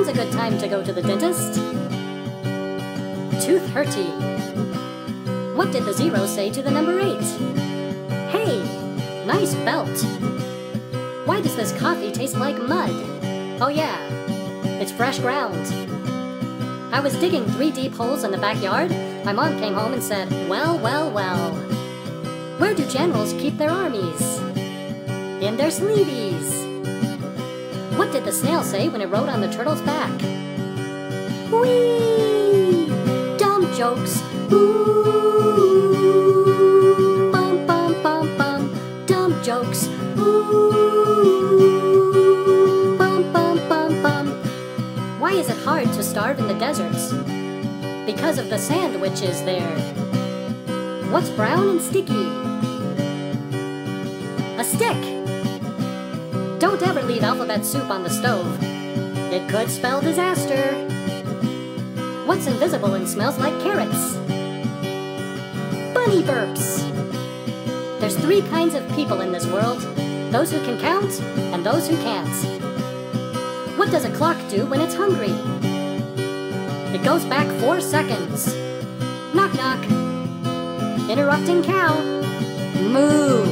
When's 0.02 0.18
a 0.18 0.24
good 0.24 0.32
time 0.32 0.58
to 0.58 0.66
go 0.66 0.82
to 0.82 0.92
the 0.92 1.00
dentist? 1.00 1.54
Tooth 3.46 3.62
hurty. 3.68 4.10
What 5.54 5.70
did 5.70 5.84
the 5.84 5.92
zero 5.92 6.26
say 6.26 6.50
to 6.50 6.60
the 6.60 6.72
number 6.72 6.98
eight? 6.98 7.22
Hey, 8.32 8.58
nice 9.24 9.54
belt. 9.54 9.96
Why 11.24 11.40
does 11.40 11.54
this 11.54 11.70
coffee 11.78 12.10
taste 12.10 12.36
like 12.36 12.60
mud? 12.60 12.90
Oh, 13.62 13.68
yeah, 13.72 13.96
it's 14.80 14.90
fresh 14.90 15.20
ground. 15.20 15.68
I 16.92 16.98
was 16.98 17.14
digging 17.20 17.44
three 17.52 17.70
deep 17.70 17.92
holes 17.92 18.24
in 18.24 18.32
the 18.32 18.38
backyard. 18.38 18.90
My 19.24 19.32
mom 19.32 19.56
came 19.60 19.74
home 19.74 19.92
and 19.92 20.02
said, 20.02 20.28
Well, 20.48 20.80
well, 20.80 21.12
well. 21.12 21.52
Where 22.58 22.74
do 22.74 22.84
generals 22.90 23.34
keep 23.34 23.56
their 23.56 23.70
armies? 23.70 24.38
In 25.40 25.56
their 25.56 25.70
sleeveys. 25.70 26.41
What 28.02 28.10
did 28.10 28.24
the 28.24 28.32
snail 28.32 28.64
say 28.64 28.88
when 28.88 29.00
it 29.00 29.06
rode 29.06 29.28
on 29.28 29.40
the 29.40 29.46
turtle's 29.46 29.80
back? 29.82 30.10
Whee! 31.52 32.88
Dumb 33.38 33.72
jokes. 33.76 34.20
Ooh, 34.50 35.70
bum 37.30 37.64
bum 37.64 38.02
bum 38.02 38.36
bum. 38.36 38.74
Dumb 39.06 39.40
jokes. 39.44 39.86
Ooh, 40.18 40.66
bum 42.98 43.32
bum 43.32 43.58
bum 43.68 44.02
bum. 44.02 44.32
Why 45.20 45.34
is 45.34 45.48
it 45.48 45.58
hard 45.58 45.92
to 45.92 46.02
starve 46.02 46.40
in 46.40 46.48
the 46.48 46.54
deserts? 46.54 47.12
Because 48.04 48.38
of 48.38 48.50
the 48.50 48.58
sandwiches 48.58 49.44
there. 49.44 49.78
What's 51.12 51.30
brown 51.30 51.68
and 51.68 51.80
sticky? 51.80 52.26
A 54.58 54.64
stick. 54.64 55.21
Don't 56.62 56.80
ever 56.86 57.02
leave 57.02 57.24
alphabet 57.24 57.66
soup 57.66 57.90
on 57.90 58.04
the 58.04 58.08
stove. 58.08 58.56
It 59.32 59.50
could 59.50 59.68
spell 59.68 60.00
disaster. 60.00 60.62
What's 62.24 62.46
invisible 62.46 62.94
and 62.94 63.08
smells 63.08 63.36
like 63.36 63.60
carrots? 63.64 64.14
Bunny 65.92 66.22
burps. 66.22 66.78
There's 67.98 68.16
three 68.16 68.42
kinds 68.42 68.76
of 68.76 68.88
people 68.92 69.22
in 69.22 69.32
this 69.32 69.44
world 69.48 69.80
those 70.30 70.52
who 70.52 70.64
can 70.64 70.78
count 70.78 71.20
and 71.52 71.66
those 71.66 71.88
who 71.88 71.96
can't. 71.96 72.28
What 73.76 73.90
does 73.90 74.04
a 74.04 74.14
clock 74.14 74.38
do 74.48 74.64
when 74.66 74.80
it's 74.80 74.94
hungry? 74.94 75.34
It 76.94 77.02
goes 77.02 77.24
back 77.24 77.48
four 77.60 77.80
seconds. 77.80 78.54
Knock 79.34 79.52
knock. 79.54 79.84
Interrupting 81.10 81.64
cow. 81.64 82.00
Moo. 82.80 83.46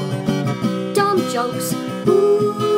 Dumb 0.95 1.29
jokes. 1.33 1.75
Ooh, 2.07 2.70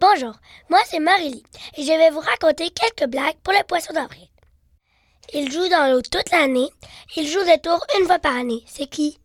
Bonjour, 0.00 0.34
moi 0.68 0.78
c'est 0.84 1.00
Marie-Lie 1.00 1.42
et 1.76 1.82
je 1.82 1.86
vais 1.86 2.10
vous 2.10 2.20
raconter 2.20 2.68
quelques 2.70 3.10
blagues 3.10 3.38
pour 3.42 3.54
le 3.54 3.64
poisson 3.66 3.94
d'avril. 3.94 4.28
Il 5.32 5.50
joue 5.50 5.68
dans 5.68 5.90
l'eau 5.90 6.02
toute 6.02 6.30
l'année. 6.30 6.68
Il 7.16 7.28
joue 7.28 7.44
des 7.44 7.58
tours 7.58 7.84
une 7.98 8.06
fois 8.06 8.18
par 8.18 8.36
année. 8.36 8.64
C'est 8.66 8.86
qui? 8.86 9.18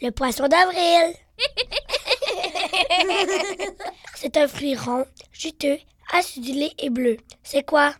Le 0.00 0.10
poisson 0.10 0.48
d'avril. 0.48 1.14
C'est 4.14 4.36
un 4.36 4.48
fruit 4.48 4.76
rond, 4.76 5.06
juteux, 5.32 5.78
acidulé 6.12 6.72
et 6.78 6.90
bleu. 6.90 7.16
C'est 7.42 7.64
quoi? 7.64 7.94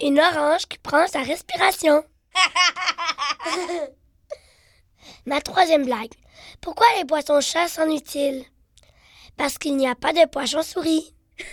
Une 0.00 0.20
orange 0.20 0.66
qui 0.66 0.78
prend 0.78 1.06
sa 1.06 1.22
respiration. 1.22 2.04
Ma 5.26 5.40
troisième 5.40 5.84
blague. 5.84 6.14
Pourquoi 6.60 6.86
les 6.96 7.04
poissons 7.04 7.40
chats 7.40 7.68
s'ennuient-ils? 7.68 8.44
Parce 9.36 9.58
qu'il 9.58 9.76
n'y 9.76 9.88
a 9.88 9.94
pas 9.94 10.12
de 10.12 10.26
poisson 10.26 10.62
souris. 10.62 11.14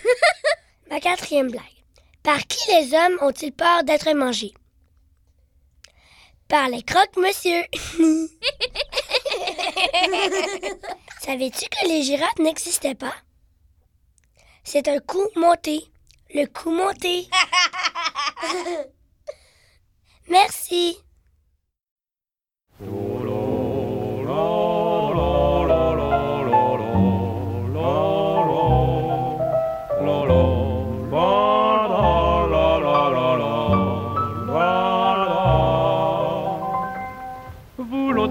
Ma 0.90 1.00
quatrième 1.00 1.52
blague. 1.52 1.64
Par 2.24 2.40
qui 2.48 2.72
les 2.72 2.94
hommes 2.94 3.18
ont-ils 3.22 3.54
peur 3.54 3.84
d'être 3.84 4.12
mangés? 4.14 4.54
Par 6.50 6.68
les 6.68 6.82
croque-monsieur. 6.82 7.62
Savais-tu 11.22 11.70
que 11.70 11.88
les 11.88 12.02
girafes 12.02 12.40
n'existaient 12.40 12.96
pas? 12.96 13.14
C'est 14.64 14.88
un 14.88 15.00
coup 15.00 15.28
monté. 15.36 15.86
Le 16.34 16.48
coup 16.48 16.72
monté. 16.72 17.30
Merci. 20.28 20.98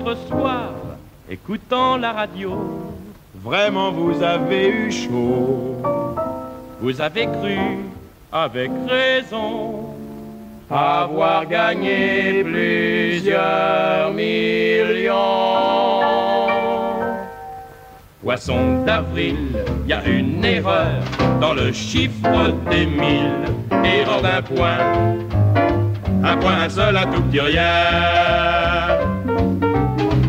L'autre 0.08 0.26
soir, 0.26 0.72
écoutant 1.30 1.98
la 1.98 2.12
radio, 2.12 2.56
vraiment 3.44 3.92
vous 3.92 4.22
avez 4.22 4.68
eu 4.68 4.90
chaud. 4.90 5.82
Vous 6.80 7.00
avez 7.00 7.26
cru, 7.26 7.58
avec 8.32 8.70
raison, 8.88 9.94
avoir 10.70 11.44
gagné 11.46 12.42
plusieurs 12.42 14.10
millions. 14.14 15.14
Poisson 18.22 18.84
d'avril, 18.86 19.36
y 19.86 19.92
a 19.92 20.02
une 20.06 20.42
erreur 20.42 21.02
dans 21.40 21.52
le 21.52 21.70
chiffre 21.72 22.54
des 22.70 22.86
mille. 22.86 23.44
Erreur 23.84 24.22
d'un 24.22 24.42
point, 24.42 24.78
un 26.24 26.36
point, 26.38 26.62
un 26.62 26.68
seul, 26.68 26.96
un 26.96 27.06
tout 27.06 27.22
petit 27.22 27.40
rien. 27.40 29.17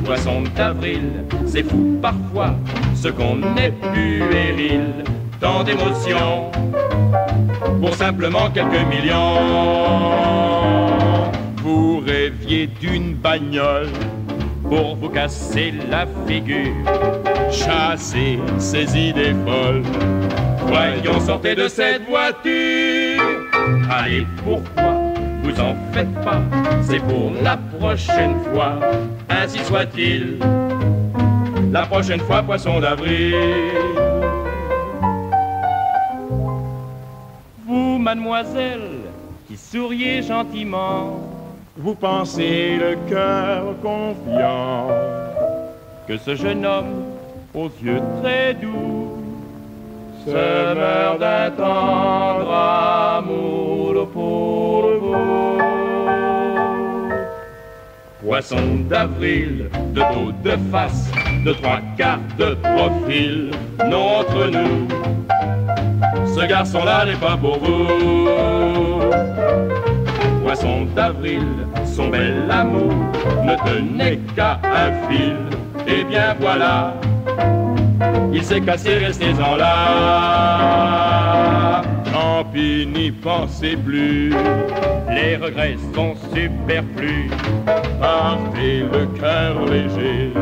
Poisson 0.09 0.41
d'avril, 0.55 1.23
c'est 1.45 1.61
fou 1.61 1.99
parfois, 2.01 2.55
ce 2.95 3.09
qu'on 3.09 3.37
est 3.57 3.71
puéril, 3.93 5.03
tant 5.39 5.63
d'émotions, 5.63 6.49
pour 7.79 7.93
simplement 7.93 8.49
quelques 8.49 8.87
millions. 8.89 9.35
Vous 11.61 11.99
rêviez 11.99 12.65
d'une 12.65 13.13
bagnole 13.13 13.89
pour 14.67 14.95
vous 14.95 15.09
casser 15.09 15.75
la 15.91 16.07
figure, 16.27 16.73
chasser 17.51 18.39
ces 18.57 18.97
idées 18.97 19.35
folles. 19.45 19.83
Voyons, 20.65 21.19
sortez 21.19 21.53
de 21.53 21.67
cette 21.67 22.07
voiture. 22.09 23.21
Allez, 23.91 24.25
pourquoi 24.43 24.91
vous 25.43 25.59
en 25.59 25.75
faites 25.93 26.15
pas? 26.23 26.41
C'est 26.81 27.03
pour 27.03 27.31
la 27.43 27.57
prochaine 27.77 28.37
fois, 28.51 28.79
ainsi 29.29 29.59
soit-il. 29.65 30.39
La 31.71 31.85
prochaine 31.85 32.19
fois, 32.21 32.41
poisson 32.41 32.79
d'avril. 32.79 33.35
Vous, 37.65 37.97
mademoiselle, 37.97 38.89
qui 39.47 39.55
souriez 39.55 40.23
gentiment, 40.23 41.19
vous 41.77 41.95
pensez 41.95 42.77
le 42.77 42.97
cœur 43.09 43.75
confiant 43.81 44.87
que 46.07 46.17
ce 46.17 46.35
jeune 46.35 46.65
homme 46.65 47.05
aux 47.53 47.69
yeux 47.83 48.01
très 48.21 48.53
doux 48.55 49.11
se 50.25 50.31
meurt 50.31 51.19
d'un 51.19 51.51
tendre 51.51 52.51
amour 52.51 54.09
pour 54.11 54.58
Poisson 58.29 58.85
d'avril, 58.87 59.65
de 59.95 60.01
dos 60.01 60.31
de 60.43 60.55
face, 60.71 61.09
de 61.43 61.51
trois 61.51 61.81
quarts 61.97 62.19
de 62.37 62.53
profil, 62.61 63.49
non 63.89 64.19
entre 64.19 64.51
nous. 64.51 64.87
Ce 66.27 66.45
garçon-là 66.45 67.05
n'est 67.05 67.15
pas 67.15 67.35
pour 67.35 67.57
vous. 67.57 67.87
Poisson 70.43 70.85
d'avril, 70.95 71.41
son 71.83 72.09
bel 72.09 72.45
amour 72.51 72.93
ne 73.43 73.55
tenait 73.67 74.19
qu'à 74.35 74.61
un 74.63 74.91
fil. 75.09 75.37
Et 75.87 76.03
bien 76.03 76.35
voilà, 76.39 76.93
il 78.31 78.43
s'est 78.43 78.61
cassé 78.61 78.99
resté 78.99 79.33
en 79.43 79.55
là. 79.55 80.99
Tant 82.19 82.43
pis, 82.43 82.85
n'y 82.85 83.11
pensez 83.11 83.77
plus, 83.77 84.33
les 85.09 85.37
regrets 85.37 85.77
sont 85.95 86.15
superflus. 86.33 87.29
Partez 88.01 88.79
le 88.93 89.05
cœur 89.17 89.65
léger, 89.65 90.33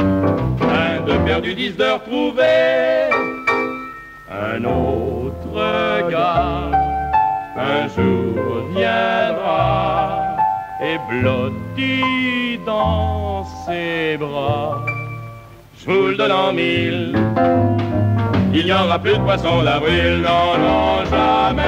un 0.61 1.05
de 1.05 1.15
perdu, 1.23 1.53
dix 1.53 1.77
de 1.77 1.83
retrouvé. 1.83 3.11
Un 4.31 4.63
autre 4.63 6.09
gars, 6.09 6.71
un 7.55 7.87
jour 7.95 8.63
viendra 8.75 10.35
et 10.81 10.97
blotti 11.11 12.59
dans 12.65 13.45
ses 13.67 14.17
bras. 14.17 14.83
Je 15.77 15.91
vous 15.91 16.53
mille. 16.55 17.13
Il 18.59 18.65
n'y 18.65 18.71
aura 18.71 18.97
plus 18.97 19.11
de 19.11 19.63
d'avril, 19.63 20.21
non, 20.21 20.57
non, 20.57 21.05
jamais. 21.05 21.63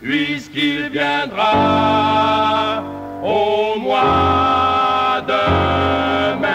Puisqu'il 0.00 0.88
viendra 0.88 2.82
au 3.22 3.78
mois 3.78 5.20
de 5.28 6.40
mai. 6.40 6.48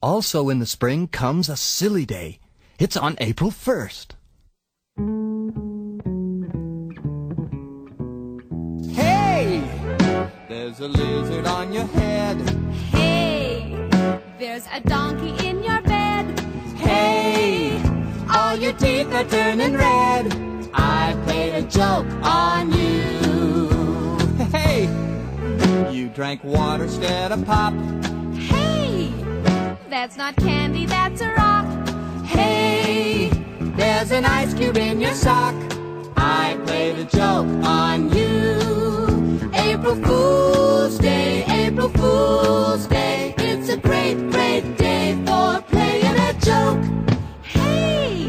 Also 0.00 0.48
in 0.48 0.60
the 0.60 0.66
spring 0.66 1.08
comes 1.08 1.48
a 1.48 1.56
silly 1.56 2.06
day. 2.06 2.38
It's 2.78 2.96
on 2.96 3.16
April 3.18 3.50
1st. 3.50 4.17
There's 10.68 10.80
a 10.80 10.88
lizard 10.88 11.46
on 11.46 11.72
your 11.72 11.86
head. 11.86 12.36
Hey, 12.92 13.74
there's 14.38 14.66
a 14.70 14.80
donkey 14.82 15.34
in 15.48 15.64
your 15.64 15.80
bed. 15.80 16.38
Hey! 16.76 17.80
All 18.30 18.54
your 18.54 18.74
teeth 18.74 19.10
are 19.14 19.24
turning 19.24 19.72
red. 19.72 20.30
I 20.74 21.18
played 21.24 21.54
a 21.54 21.62
joke 21.62 22.06
on 22.22 22.70
you. 22.72 24.18
Hey! 24.52 24.82
You 25.90 26.10
drank 26.10 26.44
water 26.44 26.84
instead 26.84 27.32
of 27.32 27.46
pop. 27.46 27.72
Hey, 28.34 29.10
that's 29.88 30.18
not 30.18 30.36
candy, 30.36 30.84
that's 30.84 31.22
a 31.22 31.32
rock. 31.32 31.64
Hey! 32.26 33.30
There's 33.58 34.10
an 34.10 34.26
ice 34.26 34.52
cube 34.52 34.76
in 34.76 35.00
your 35.00 35.14
sock. 35.14 35.54
I 36.14 36.60
played 36.66 36.98
a 36.98 37.04
joke 37.04 37.46
on 37.64 38.14
you. 38.14 38.97
April 39.78 39.94
Fool's 40.02 40.98
Day, 40.98 41.44
April 41.44 41.88
Fool's 41.90 42.88
Day. 42.88 43.32
It's 43.38 43.68
a 43.68 43.76
great, 43.76 44.16
great 44.32 44.76
day 44.76 45.14
for 45.24 45.62
playing 45.70 46.18
a 46.18 46.32
joke. 46.40 46.82
Hey, 47.44 48.28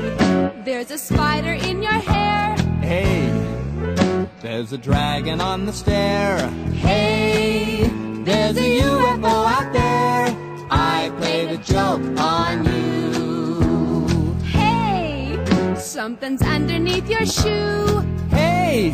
there's 0.63 0.91
a 0.91 0.97
spider 0.99 1.53
in 1.53 1.81
your 1.81 1.91
hair. 1.91 2.55
Hey, 2.81 3.31
there's 4.41 4.73
a 4.73 4.77
dragon 4.77 5.41
on 5.41 5.65
the 5.65 5.73
stair. 5.73 6.37
Hey, 6.71 7.87
there's 8.23 8.55
a 8.55 8.81
UFO 8.81 9.47
out 9.47 9.73
there. 9.73 10.27
I 10.69 11.11
played 11.17 11.49
a 11.49 11.57
joke 11.57 12.03
on 12.19 12.63
you. 12.63 14.35
Hey, 14.43 15.39
something's 15.79 16.43
underneath 16.43 17.09
your 17.09 17.25
shoe. 17.25 18.05
Hey, 18.69 18.93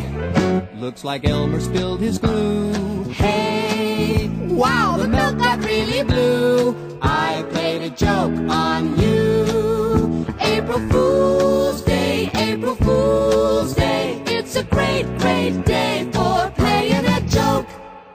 looks 0.76 1.04
like 1.04 1.28
Elmer 1.28 1.60
spilled 1.60 2.00
his 2.00 2.16
glue. 2.16 3.04
Hey, 3.10 4.30
wow, 4.48 4.96
the 4.96 5.06
milk 5.06 5.36
got 5.36 5.62
really 5.62 6.02
blue. 6.02 6.98
I 7.02 7.44
played 7.50 7.82
a 7.82 7.90
joke 7.90 8.32
on 8.48 8.98
you. 8.98 10.26
April 10.40 10.80
Fool's 10.88 11.82
Day, 11.82 12.30
April 12.32 12.74
Fool's 12.76 13.74
Day. 13.74 14.22
It's 14.24 14.56
a 14.56 14.64
great, 14.64 15.04
great 15.18 15.62
day 15.66 16.08
for 16.10 16.50
playing 16.56 17.04
a 17.04 17.20
joke. 17.28 17.68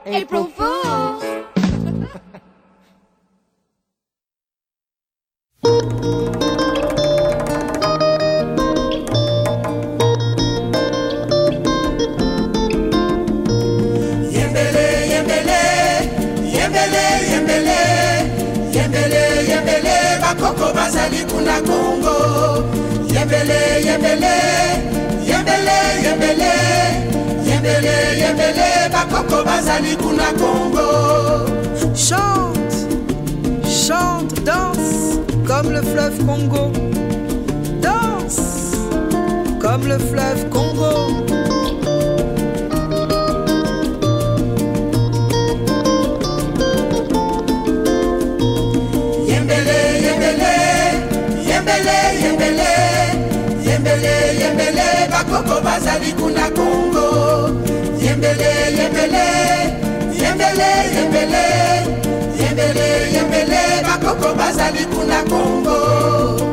April 0.04 0.46
Fool's. 0.46 0.91
Bazali 29.52 29.96
kuna 29.96 30.32
Congo. 30.40 30.88
Chante, 31.94 32.76
chante, 33.86 34.34
danse 34.44 35.20
comme 35.46 35.70
le 35.72 35.82
fleuve 35.82 36.18
Congo. 36.26 36.72
Danse 37.80 38.76
comme 39.60 39.86
le 39.88 39.98
fleuve 39.98 40.48
Congo. 40.48 40.92
Yembele, 49.28 49.78
yembele, 50.06 50.52
yembele, 51.48 51.98
yembele, 52.22 52.70
yembele, 53.66 54.14
yembele, 54.40 54.86
bakoko 55.10 55.60
bazali 55.64 56.12
kuna 56.18 56.50
Congo. 56.50 57.11
Yembele, 58.22 58.50
yembele, 58.78 59.24
yembele, 60.22 60.70
yembele, 60.94 61.42
yembele, 62.38 62.86
yembele, 63.14 63.60
bakoko 63.82 64.34
bazali 64.38 64.84
kuna 64.86 65.22
Congo. 65.24 66.51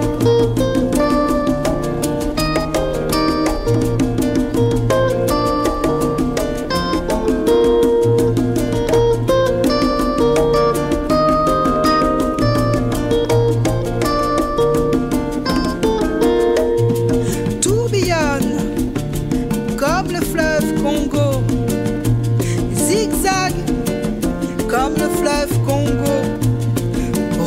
Comme 24.68 24.94
le 24.96 25.10
fleuve 25.18 25.54
Congo, 25.66 26.16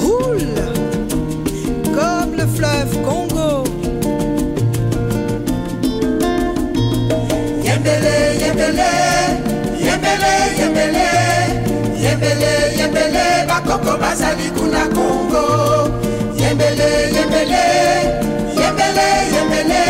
roule 0.02 0.54
comme 1.94 2.36
le 2.36 2.46
fleuve 2.46 2.94
Congo. 3.02 3.64
Yembele, 7.64 8.14
yembele, 8.40 8.90
yembele, 9.86 10.32
yembele, 10.58 11.08
yembele, 12.04 12.52
yembele, 12.78 13.24
bakoko 13.48 13.96
bazali 13.98 14.50
kuna 14.56 14.84
Congo. 14.96 15.44
Yembele, 16.36 16.90
yembele, 17.16 17.64
yembele, 18.60 19.08
yembele, 19.34 19.82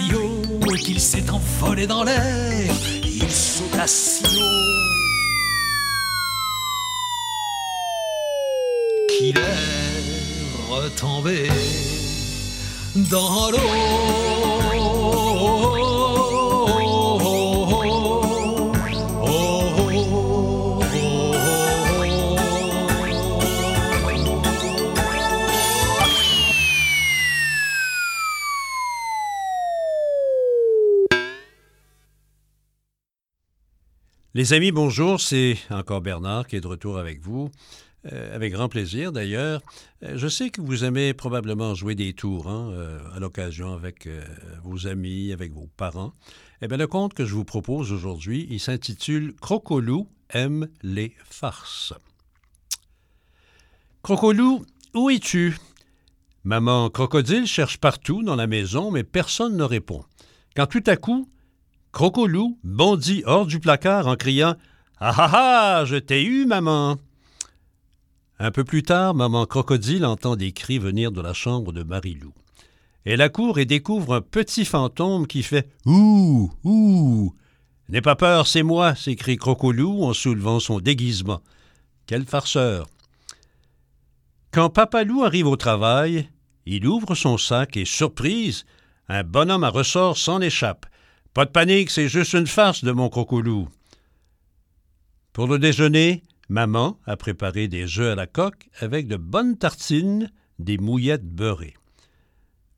si 0.00 0.14
haut 0.14 0.74
qu'il 0.84 1.00
s'est 1.00 1.30
envolé 1.30 1.86
dans 1.86 2.04
l'air. 2.04 2.72
Il 3.04 3.30
sauta 3.30 3.86
si 3.86 4.24
haut 4.24 4.60
qu'il 9.08 9.36
est 9.36 10.70
retombé 10.70 11.48
dans 13.10 13.50
Les 34.40 34.54
amis, 34.54 34.72
bonjour, 34.72 35.20
c'est 35.20 35.58
encore 35.68 36.00
Bernard 36.00 36.46
qui 36.46 36.56
est 36.56 36.62
de 36.62 36.66
retour 36.66 36.96
avec 36.96 37.20
vous. 37.20 37.50
Euh, 38.10 38.34
avec 38.34 38.54
grand 38.54 38.70
plaisir 38.70 39.12
d'ailleurs. 39.12 39.60
Euh, 40.02 40.14
je 40.16 40.28
sais 40.28 40.48
que 40.48 40.62
vous 40.62 40.82
aimez 40.82 41.12
probablement 41.12 41.74
jouer 41.74 41.94
des 41.94 42.14
tours 42.14 42.48
hein, 42.48 42.70
euh, 42.72 43.00
à 43.14 43.20
l'occasion 43.20 43.74
avec 43.74 44.08
vos 44.64 44.86
amis, 44.86 45.34
avec 45.34 45.52
vos 45.52 45.68
parents. 45.76 46.14
Eh 46.62 46.68
bien, 46.68 46.78
le 46.78 46.86
conte 46.86 47.12
que 47.12 47.26
je 47.26 47.34
vous 47.34 47.44
propose 47.44 47.92
aujourd'hui, 47.92 48.46
il 48.48 48.60
s'intitule 48.60 49.34
Crocolou 49.42 50.08
aime 50.30 50.68
les 50.82 51.12
farces. 51.22 51.92
Crocolou, 54.02 54.64
où 54.94 55.10
es-tu? 55.10 55.54
Maman 56.44 56.88
Crocodile 56.88 57.46
cherche 57.46 57.76
partout 57.76 58.22
dans 58.22 58.36
la 58.36 58.46
maison, 58.46 58.90
mais 58.90 59.04
personne 59.04 59.58
ne 59.58 59.64
répond. 59.64 60.02
Quand 60.56 60.66
tout 60.66 60.84
à 60.86 60.96
coup, 60.96 61.28
Crocolou 61.92 62.58
bondit 62.62 63.22
hors 63.26 63.46
du 63.46 63.58
placard 63.58 64.06
en 64.06 64.16
criant 64.16 64.54
Ah 64.98 65.14
ah 65.16 65.30
ah, 65.32 65.84
je 65.84 65.96
t'ai 65.96 66.24
eu, 66.24 66.46
maman! 66.46 66.96
Un 68.38 68.50
peu 68.50 68.64
plus 68.64 68.82
tard, 68.82 69.14
maman 69.14 69.44
Crocodile 69.44 70.06
entend 70.06 70.36
des 70.36 70.52
cris 70.52 70.78
venir 70.78 71.12
de 71.12 71.20
la 71.20 71.34
chambre 71.34 71.72
de 71.72 71.82
Marilou. 71.82 72.32
Elle 73.04 73.22
accourt 73.22 73.58
et 73.58 73.64
découvre 73.64 74.14
un 74.14 74.20
petit 74.20 74.64
fantôme 74.64 75.26
qui 75.26 75.42
fait 75.42 75.68
Ouh, 75.84 76.50
ouh. 76.64 77.34
N'aie 77.88 78.00
pas 78.00 78.16
peur, 78.16 78.46
c'est 78.46 78.62
moi, 78.62 78.94
s'écrie 78.94 79.36
Crocolou 79.36 80.04
en 80.04 80.12
soulevant 80.12 80.60
son 80.60 80.80
déguisement. 80.80 81.42
Quel 82.06 82.24
farceur! 82.24 82.86
Quand 84.52 84.70
Papalou 84.70 85.22
arrive 85.22 85.46
au 85.46 85.56
travail, 85.56 86.28
il 86.66 86.86
ouvre 86.86 87.14
son 87.14 87.36
sac 87.36 87.76
et, 87.76 87.84
surprise, 87.84 88.64
un 89.08 89.24
bonhomme 89.24 89.64
à 89.64 89.70
ressort 89.70 90.16
s'en 90.16 90.40
échappe. 90.40 90.86
Pas 91.34 91.44
de 91.44 91.50
panique, 91.50 91.90
c'est 91.90 92.08
juste 92.08 92.32
une 92.32 92.46
farce 92.46 92.82
de 92.82 92.90
mon 92.90 93.08
Crocolou. 93.08 93.68
Pour 95.32 95.46
le 95.46 95.58
déjeuner, 95.58 96.22
Maman 96.48 96.98
a 97.06 97.16
préparé 97.16 97.68
des 97.68 98.00
œufs 98.00 98.12
à 98.12 98.16
la 98.16 98.26
coque 98.26 98.68
avec 98.80 99.06
de 99.06 99.16
bonnes 99.16 99.56
tartines, 99.56 100.32
des 100.58 100.78
mouillettes 100.78 101.24
beurrées. 101.24 101.76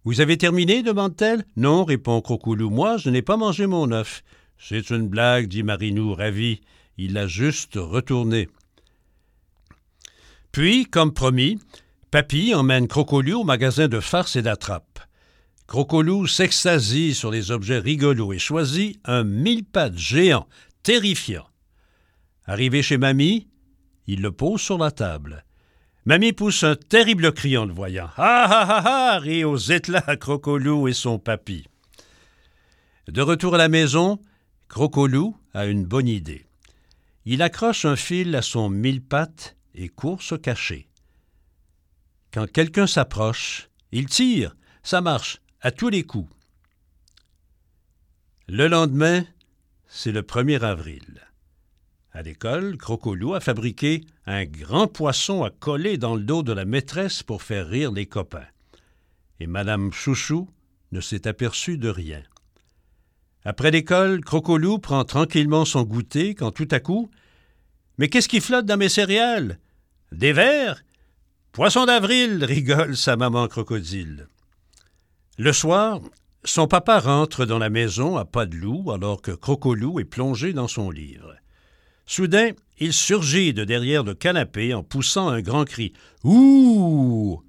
Vous 0.05 0.21
avez 0.21 0.37
terminé? 0.37 0.83
demande-t-elle. 0.83 1.47
Non, 1.57 1.85
répond 1.85 2.21
Crocoulou. 2.21 2.69
Moi, 2.69 2.99
je 2.99 3.09
n'ai 3.09 3.23
pas 3.23 3.37
mangé 3.37 3.67
mon 3.67 3.91
œuf. 3.93 4.23
C'est 4.59 4.91
une 4.91 5.09
blague, 5.09 5.47
dit 5.47 5.63
Marinou, 5.63 6.15
ravi. 6.15 6.61
Il 6.99 7.15
l'a 7.15 7.27
juste 7.27 7.77
retourné. 7.77 8.49
Puis, 10.51 10.85
comme 10.85 11.15
promis, 11.15 11.59
Papy 12.11 12.53
emmène 12.55 12.89
Crocolou 12.89 13.41
au 13.41 13.45
magasin 13.45 13.89
de 13.89 14.01
farce 14.01 14.37
et 14.37 14.43
d'attrape. 14.43 15.01
Crocolou 15.73 16.27
s'extasie 16.27 17.15
sur 17.15 17.31
les 17.31 17.51
objets 17.51 17.79
rigolos 17.79 18.35
et 18.35 18.39
choisit 18.39 19.01
un 19.07 19.25
mille 19.25 19.65
pattes 19.65 19.97
géant, 19.97 20.47
terrifiant. 20.83 21.49
Arrivé 22.45 22.83
chez 22.83 22.99
Mamie, 22.99 23.49
il 24.07 24.21
le 24.21 24.33
pose 24.33 24.61
sur 24.61 24.77
la 24.77 24.91
table. 24.91 25.47
Mamie 26.05 26.35
pousse 26.35 26.63
un 26.63 26.77
terrible 26.77 27.33
cri 27.33 27.57
en 27.57 27.65
le 27.65 27.73
voyant. 27.73 28.11
Ah 28.19 28.47
ah 28.51 28.67
ah 28.69 28.83
ah 28.85 29.19
rit 29.19 29.45
aux 29.45 29.57
éclats 29.57 30.19
Crocolou 30.21 30.89
et 30.89 30.93
son 30.93 31.19
papy. 31.19 31.67
De 33.09 33.23
retour 33.23 33.55
à 33.55 33.59
la 33.59 33.71
maison, 33.71 34.21
Crocolou 34.69 35.35
a 35.55 35.65
une 35.65 35.87
bonne 35.87 36.09
idée. 36.09 36.45
Il 37.25 37.41
accroche 37.41 37.87
un 37.87 37.97
fil 37.97 38.37
à 38.37 38.43
son 38.43 38.69
mille 38.69 39.01
pattes 39.01 39.57
et 39.75 39.89
court 39.89 40.21
se 40.21 40.35
cacher. 40.35 40.91
Quand 42.31 42.47
quelqu'un 42.47 42.87
s'approche, 42.87 43.71
il 43.91 44.05
tire. 44.05 44.55
Ça 44.83 45.01
marche 45.01 45.39
à 45.63 45.71
tous 45.71 45.91
les 45.91 46.03
coups. 46.03 46.29
Le 48.49 48.67
lendemain, 48.67 49.25
c'est 49.87 50.11
le 50.11 50.23
1er 50.23 50.61
avril. 50.61 51.21
À 52.11 52.23
l'école, 52.23 52.77
Crocolou 52.77 53.35
a 53.35 53.41
fabriqué 53.41 54.05
un 54.27 54.45
grand 54.45 54.89
poisson 54.89 55.45
à 55.45 55.51
coller 55.51 55.99
dans 55.99 56.17
le 56.17 56.25
dos 56.25 56.43
de 56.43 56.53
la 56.53 56.65
maîtresse 56.65 57.23
pour 57.23 57.43
faire 57.43 57.69
rire 57.69 57.93
les 57.93 58.07
copains. 58.07 58.47
Et 59.39 59.47
Madame 59.47 59.93
Chouchou 59.93 60.51
ne 60.91 61.01
s'est 61.01 61.29
aperçue 61.29 61.79
de 61.79 61.89
rien. 61.89 62.23
Après 63.45 63.71
l'école, 63.71 64.21
Crocolou 64.25 64.81
prend 64.81 65.05
tranquillement 65.05 65.65
son 65.65 65.85
goûter 65.85 66.35
quand 66.35 66.51
tout 66.51 66.69
à 66.73 66.81
coup 66.81 67.09
Mais 67.99 68.09
qu'est-ce 68.09 68.29
qui 68.29 68.41
flotte 68.41 68.67
dans 68.67 68.77
mes 68.77 68.89
céréales? 68.89 69.61
Des 70.11 70.33
vers 70.33 70.83
Poisson 71.53 71.87
d'avril 71.87 72.45
rigole 72.45 72.97
sa 72.97 73.17
maman 73.17 73.47
crocodile. 73.47 74.27
Le 75.39 75.53
soir, 75.55 76.01
son 76.45 76.67
papa 76.67 77.01
rentre 77.01 77.47
dans 77.47 77.59
la 77.59 77.71
maison 77.71 78.19
à 78.19 78.27
pas 78.27 78.45
de 78.45 78.57
loup 78.57 78.91
alors 78.93 79.23
que 79.23 79.31
Crocolou 79.31 79.99
est 79.99 80.05
plongé 80.05 80.53
dans 80.53 80.69
son 80.69 80.91
livre. 80.91 81.37
Soudain, 82.05 82.51
il 82.79 82.93
surgit 82.93 83.55
de 83.55 83.65
derrière 83.65 84.05
le 84.05 84.15
canapé 84.15 84.75
en 84.75 84.83
poussant 84.83 85.29
un 85.29 85.41
grand 85.41 85.65
cri. 85.65 85.95
Ouh 86.25 87.43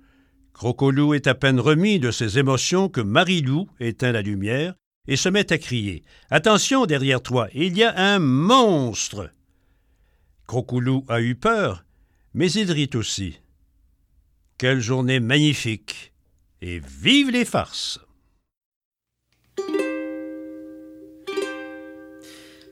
Crocolou 0.53 1.13
est 1.13 1.27
à 1.27 1.35
peine 1.35 1.59
remis 1.59 1.99
de 1.99 2.11
ses 2.11 2.39
émotions 2.39 2.87
que 2.87 3.01
Marilou 3.01 3.67
éteint 3.81 4.13
la 4.13 4.21
lumière 4.21 4.75
et 5.07 5.17
se 5.17 5.27
met 5.27 5.51
à 5.51 5.57
crier. 5.57 6.03
Attention 6.29 6.85
derrière 6.85 7.21
toi, 7.21 7.49
il 7.53 7.77
y 7.77 7.83
a 7.83 7.93
un 7.97 8.19
monstre. 8.19 9.29
Crocolou 10.47 11.03
a 11.09 11.19
eu 11.19 11.35
peur, 11.35 11.83
mais 12.33 12.49
il 12.51 12.71
rit 12.71 12.91
aussi. 12.93 13.41
Quelle 14.57 14.79
journée 14.79 15.19
magnifique 15.19 16.12
et 16.63 16.81
vive 16.87 17.29
les 17.29 17.43
farces. 17.43 17.99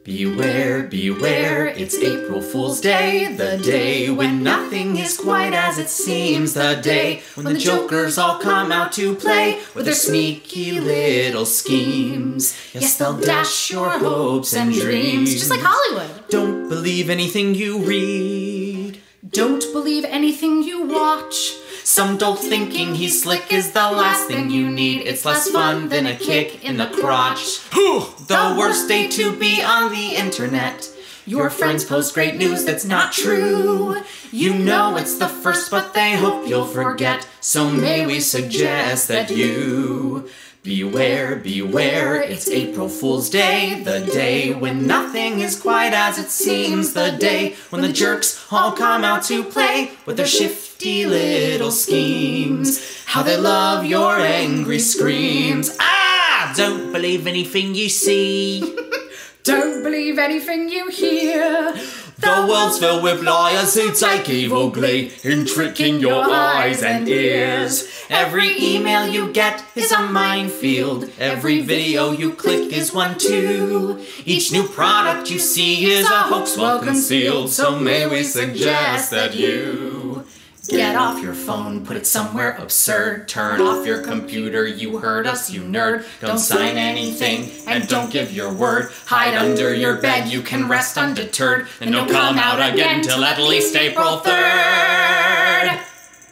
Beware, 0.03 0.83
beware, 0.83 1.67
it's 1.67 1.95
April 1.95 2.41
Fool's 2.41 2.81
Day, 2.81 3.35
the 3.35 3.57
day 3.57 4.09
when 4.09 4.41
nothing 4.41 4.97
is 4.97 5.15
quite 5.15 5.53
as 5.53 5.77
it 5.77 5.89
seems, 5.89 6.53
the 6.53 6.79
day 6.81 7.21
when 7.35 7.45
the 7.45 7.59
jokers 7.59 8.17
all 8.17 8.39
come 8.39 8.71
out 8.71 8.93
to 8.93 9.13
play 9.13 9.59
with 9.75 9.85
their 9.85 9.93
sneaky 9.93 10.79
little 10.79 11.45
schemes. 11.45 12.57
Yes, 12.73 12.97
they'll 12.97 13.17
dash 13.17 13.69
your 13.69 13.89
hopes 13.89 14.55
and 14.55 14.73
dreams. 14.73 15.33
Just 15.33 15.51
like 15.51 15.61
Hollywood. 15.61 16.29
Don't 16.29 16.67
believe 16.67 17.09
anything 17.09 17.53
you 17.53 17.77
read. 17.83 18.99
Don't 19.29 19.71
believe 19.71 20.03
anything 20.05 20.63
you 20.63 20.87
watch. 20.87 21.60
Some 21.83 22.17
dolt 22.17 22.39
thinking 22.39 22.95
he's 22.95 23.23
slick 23.23 23.51
is 23.51 23.71
the 23.71 23.79
last 23.79 24.27
thing 24.27 24.49
you 24.49 24.69
need. 24.69 25.01
It's 25.07 25.25
less 25.25 25.49
fun 25.49 25.89
than 25.89 26.05
a 26.05 26.15
kick 26.15 26.63
in 26.63 26.77
the 26.77 26.87
crotch. 26.87 27.59
the 27.71 28.55
worst 28.57 28.87
day 28.87 29.07
to 29.07 29.37
be 29.37 29.61
on 29.61 29.91
the 29.91 30.15
internet. 30.15 30.89
Your 31.25 31.49
friends 31.49 31.85
post 31.85 32.13
great 32.13 32.35
news 32.35 32.65
that's 32.65 32.85
not 32.85 33.13
true. 33.13 34.01
You 34.31 34.53
know 34.53 34.97
it's 34.97 35.17
the 35.17 35.27
first, 35.27 35.69
but 35.69 35.93
they 35.93 36.15
hope 36.15 36.47
you'll 36.47 36.65
forget. 36.65 37.27
So 37.41 37.69
may 37.69 38.05
we 38.05 38.19
suggest 38.19 39.07
that 39.07 39.29
you 39.29 40.29
Beware, 40.63 41.37
beware, 41.37 42.21
it's 42.21 42.47
April 42.47 42.87
Fool's 42.87 43.31
Day, 43.31 43.81
the 43.83 44.01
day 44.01 44.53
when 44.53 44.85
nothing 44.85 45.39
is 45.39 45.59
quite 45.59 45.91
as 45.91 46.19
it 46.19 46.29
seems, 46.29 46.93
the 46.93 47.17
day 47.19 47.55
when 47.71 47.81
the 47.81 47.91
jerks 47.91 48.45
all 48.51 48.71
come 48.71 49.03
out 49.03 49.23
to 49.23 49.43
play 49.43 49.93
with 50.05 50.17
their 50.17 50.27
shifty 50.27 51.07
little 51.07 51.71
schemes. 51.71 53.03
How 53.05 53.23
they 53.23 53.37
love 53.37 53.85
your 53.87 54.19
angry 54.19 54.77
screams. 54.77 55.75
Ah! 55.79 56.53
Don't 56.55 56.91
believe 56.91 57.25
anything 57.25 57.73
you 57.73 57.89
see. 57.89 58.61
Don't 59.43 59.81
believe 59.81 60.19
anything 60.19 60.69
you 60.69 60.89
hear. 60.89 61.73
The 62.21 62.45
world's 62.47 62.77
filled 62.77 63.01
with 63.01 63.23
liars 63.23 63.73
who 63.73 63.91
take 63.93 64.29
evil 64.29 64.69
glee 64.69 65.11
in 65.23 65.47
tricking 65.47 65.99
your 65.99 66.23
eyes 66.23 66.83
and 66.83 67.09
ears. 67.09 68.05
Every 68.11 68.61
email 68.61 69.07
you 69.07 69.33
get 69.33 69.65
is 69.75 69.91
a 69.91 70.03
minefield. 70.03 71.09
Every 71.17 71.61
video 71.61 72.11
you 72.11 72.33
click 72.33 72.71
is 72.71 72.93
one 72.93 73.17
too. 73.17 74.05
Each 74.23 74.51
new 74.51 74.67
product 74.67 75.31
you 75.31 75.39
see 75.39 75.85
is 75.91 76.05
a 76.05 76.23
hoax 76.29 76.55
well 76.55 76.79
concealed. 76.79 77.49
So 77.49 77.79
may 77.79 78.05
we 78.05 78.21
suggest 78.23 79.09
that 79.09 79.33
you 79.35 80.23
get 80.71 80.95
off 80.95 81.21
your 81.21 81.33
phone, 81.33 81.85
put 81.85 81.97
it 81.97 82.07
somewhere 82.07 82.51
absurd. 82.57 83.27
Turn 83.27 83.61
off 83.61 83.85
your 83.85 84.01
computer. 84.01 84.65
You 84.65 84.97
heard 84.97 85.27
us, 85.27 85.51
you 85.51 85.61
nerd. 85.61 86.05
Don't 86.19 86.39
sign 86.39 86.77
anything 86.77 87.51
and 87.67 87.87
don't 87.87 88.11
give 88.11 88.31
your 88.31 88.53
word. 88.53 88.91
Hide 89.05 89.35
under 89.35 89.73
your 89.73 90.01
bed. 90.01 90.29
You 90.31 90.41
can 90.41 90.67
rest 90.67 90.97
undeterred 90.97 91.67
and 91.79 91.91
don't 91.91 92.09
come 92.09 92.37
out 92.37 92.73
again 92.73 93.01
till 93.01 93.23
at 93.23 93.39
least 93.39 93.75
April 93.75 94.17
3rd. 94.19 95.81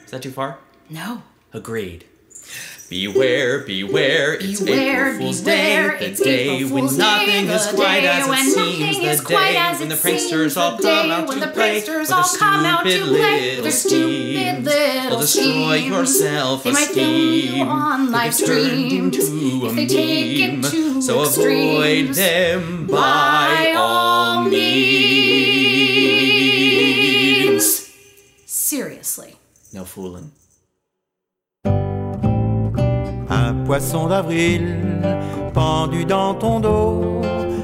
Is 0.06 0.12
that 0.12 0.22
too 0.22 0.32
far? 0.32 0.58
No. 0.90 1.22
Agreed. 1.54 2.06
Beware, 2.90 3.60
beware, 3.60 4.34
it's 4.34 4.60
beware, 4.62 5.10
April 5.10 5.20
Fool's 5.28 5.42
beware, 5.42 6.00
Day, 6.00 6.10
the 6.10 6.24
day 6.24 6.64
when 6.64 6.86
nothing 6.98 7.28
day, 7.28 7.54
is 7.54 7.68
quite 7.68 8.04
as 8.04 8.28
it 8.28 8.36
seems, 8.36 8.56
the 8.66 9.02
day 9.30 9.78
when 9.78 9.90
the 9.90 9.96
pranksters 9.96 10.56
all 12.12 12.24
come 12.36 12.66
out 12.66 12.84
to 12.86 13.06
play, 13.06 13.56
with 13.58 13.64
their 13.64 13.72
stupid 13.72 14.66
little 14.66 14.72
schemes, 14.72 15.12
will 15.12 15.20
destroy 15.20 15.76
yourself 15.76 16.66
a 16.66 16.74
scheme, 16.74 17.68
if 17.68 18.38
they 19.76 19.86
take 19.86 20.40
into 20.40 20.42
to 20.66 20.88
meme, 20.94 21.02
so 21.04 21.22
avoid 21.22 22.08
them 22.16 22.88
by 22.88 23.76
all 23.78 24.46
means. 24.46 24.60
Seriously. 28.48 29.36
No 29.74 29.86
fooling. 29.86 30.32
Poisson 33.70 34.08
d'avril 34.08 34.78
pendu 35.54 36.04
dans 36.04 36.34
ton 36.34 36.60
dos, 36.60 37.22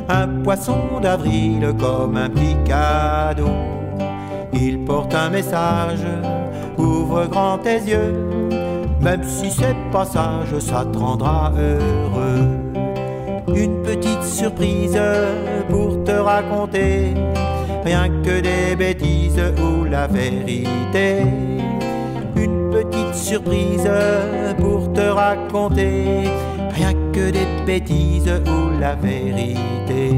un 0.07 0.27
poisson 0.43 0.99
d'avril 1.01 1.73
comme 1.79 2.15
un 2.15 2.29
petit 2.29 2.55
cadeau. 2.63 3.49
Il 4.53 4.85
porte 4.85 5.15
un 5.15 5.31
message, 5.31 6.05
ouvre 6.77 7.25
grand 7.25 7.57
tes 7.57 7.79
yeux, 7.79 8.13
même 9.01 9.23
si 9.23 9.49
c'est 9.49 9.75
pas 9.91 10.05
sage, 10.05 10.59
ça 10.59 10.85
te 10.85 10.95
rendra 10.95 11.51
heureux. 11.57 12.49
Une 13.55 13.81
petite 13.81 14.21
surprise 14.21 15.01
pour 15.71 16.03
te 16.03 16.11
raconter, 16.11 17.15
rien 17.83 18.09
que 18.23 18.41
des 18.41 18.75
bêtises 18.75 19.41
ou 19.57 19.85
la 19.85 20.05
vérité 20.05 21.23
surprise 23.15 23.89
pour 24.59 24.91
te 24.93 25.01
raconter 25.01 26.29
rien 26.71 26.93
que 27.13 27.31
des 27.31 27.47
bêtises 27.65 28.31
ou 28.45 28.79
la 28.79 28.95
vérité. 28.95 30.11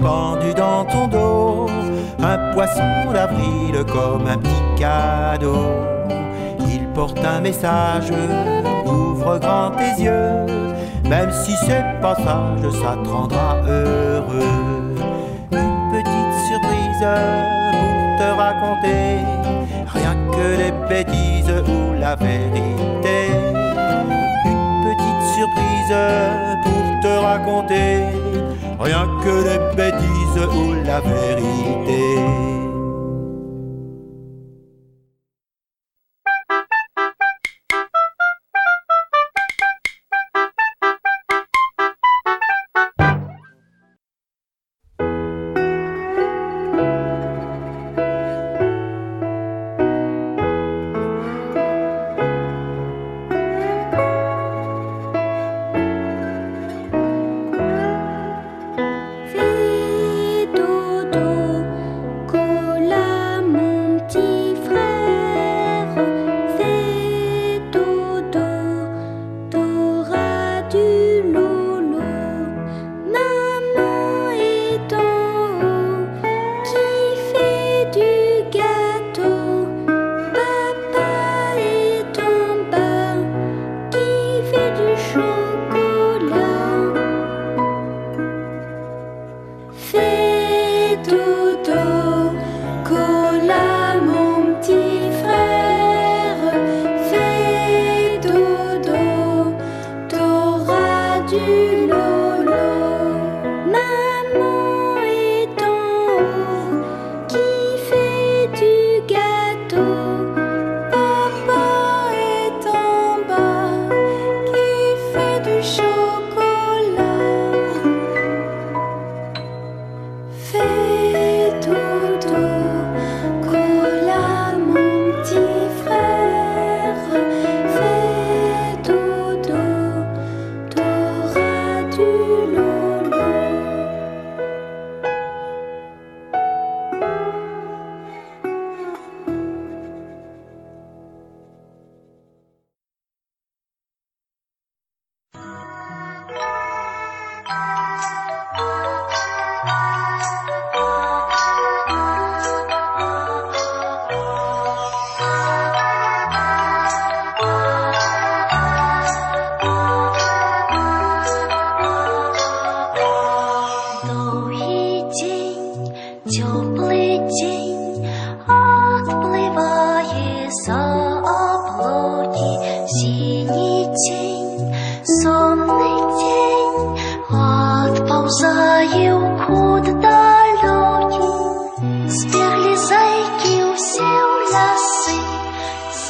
Pendu 0.00 0.52
dans 0.54 0.84
ton 0.84 1.06
dos, 1.06 1.66
un 2.18 2.52
poisson 2.52 3.12
d'avril 3.12 3.84
comme 3.92 4.26
un 4.26 4.38
petit 4.38 4.64
cadeau. 4.76 5.66
Il 6.66 6.86
porte 6.94 7.20
un 7.24 7.40
message, 7.40 8.12
ouvre 8.84 9.38
grand 9.38 9.70
tes 9.70 10.02
yeux, 10.02 10.46
même 11.08 11.30
si 11.30 11.52
c'est 11.64 12.00
pas 12.00 12.16
sage, 12.16 12.70
ça 12.82 12.96
te 13.02 13.08
rendra 13.08 13.58
heureux. 13.68 14.94
Une 15.52 15.76
petite 15.92 16.34
surprise 16.48 17.06
pour 17.70 18.18
te 18.18 18.28
raconter, 18.36 19.18
rien 19.86 20.16
que 20.32 20.56
des 20.56 20.72
bêtises 20.88 21.54
ou 21.68 22.00
la 22.00 22.16
vérité. 22.16 23.30
Une 24.44 24.84
petite 24.84 25.22
surprise 25.36 25.94
pour 26.64 27.00
te 27.02 27.18
raconter, 27.18 28.04
rien 28.82 29.06
que 29.22 29.42
des 29.44 29.76
bêtises 29.76 30.46
ou 30.54 30.74
la 30.84 31.00
vérité. 31.00 32.61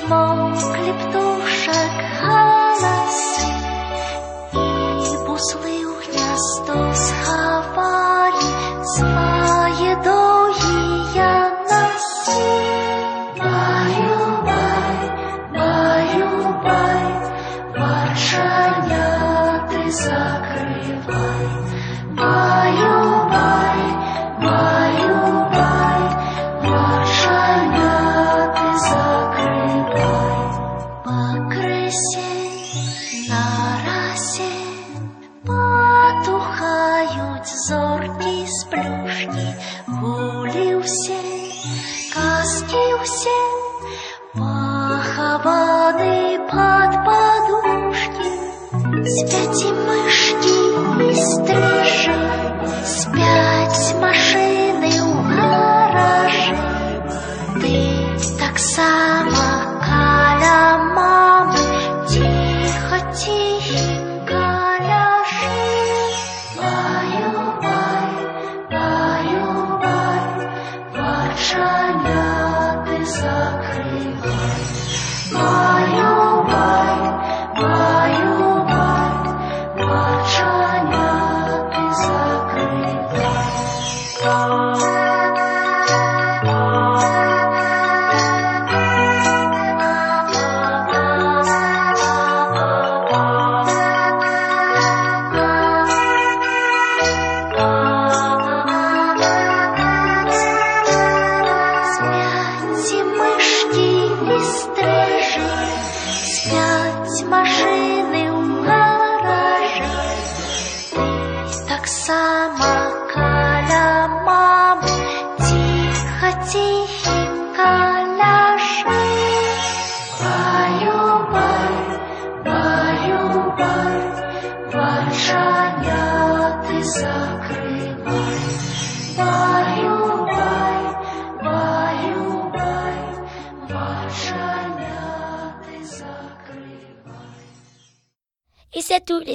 смолкли 0.01 0.93
птушек 0.93 1.91
голосы, 2.21 3.47
и 4.53 5.25
буслы 5.25 5.77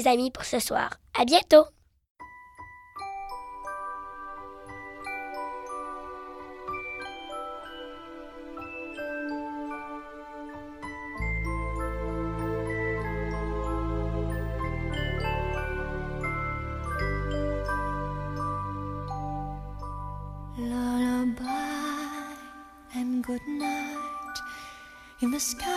Amis, 0.07 0.31
pour 0.31 0.45
ce 0.45 0.59
soir. 0.59 0.97
À 1.19 1.25
bientôt! 1.25 1.65
Good 23.27 23.45
night. 23.45 24.37
In 25.21 25.31
the 25.31 25.39
sky, 25.41 25.76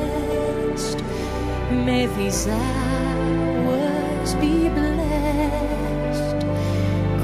May 1.71 2.05
these 2.17 2.47
hours 2.47 4.35
be 4.35 4.69
blessed. 4.69 6.45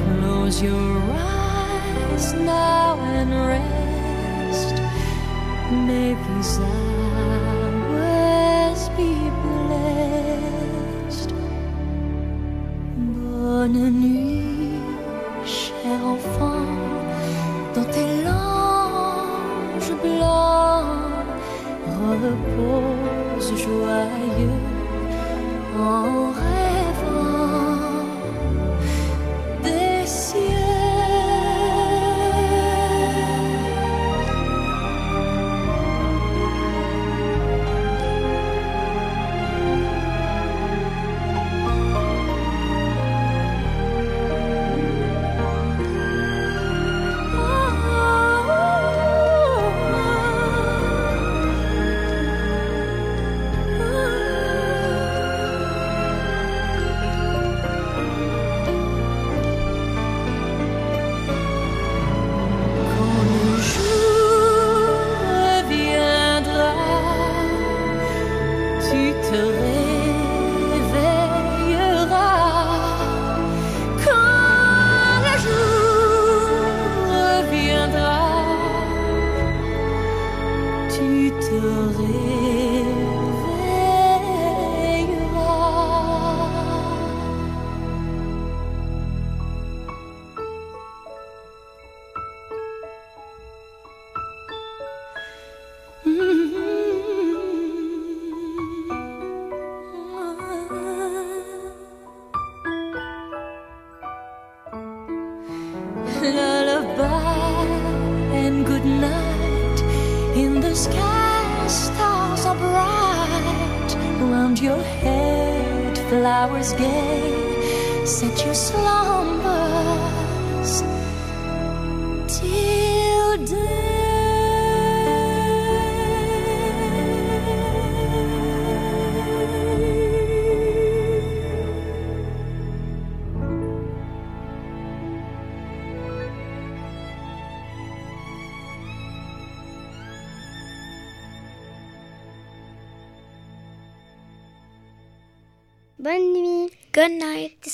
Close 0.02 0.62
your 0.62 1.02
eyes 1.12 2.34
now 2.34 2.98
and 3.00 3.30
rest. 3.54 4.76
May 5.88 6.16
these 6.28 6.60
hours 6.60 8.00
be 8.98 9.14
blessed. 9.44 11.32
Bonne 12.96 13.90
nuit, 14.02 14.80
cher 15.46 16.00
enfant, 16.14 16.68
dans 17.76 17.88
tes 17.94 18.24
langes 18.24 19.92
blancs, 20.02 21.28
repose 22.24 23.52
joyeux 23.62 24.27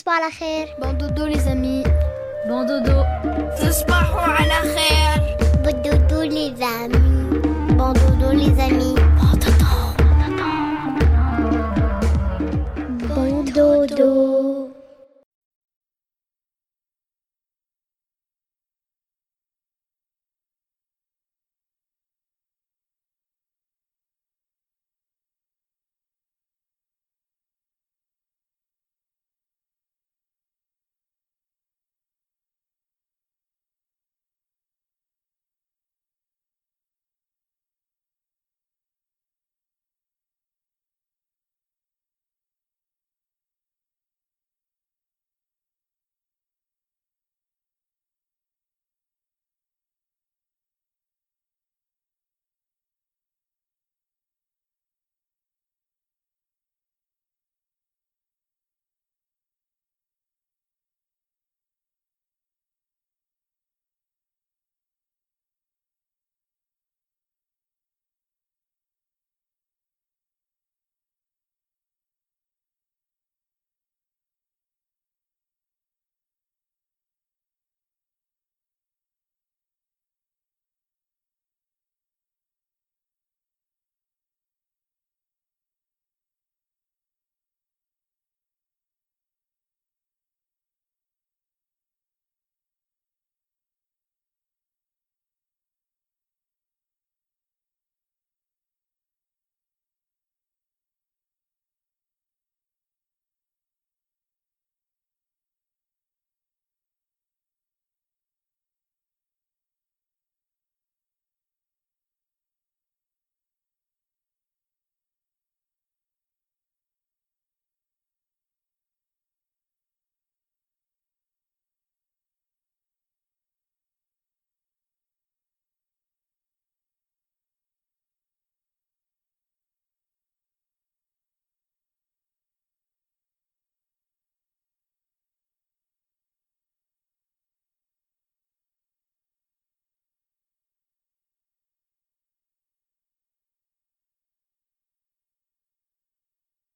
Bon 0.06 0.12
pas 0.12 1.26
les 1.26 1.48
amis. 1.48 1.84
Bon 2.46 2.66
Bandodo. 2.66 3.04
C'est 3.56 3.86
pas 3.86 4.04
quoi 4.12 4.36
à 4.38 4.46
la 4.46 4.62
chair? 4.64 5.03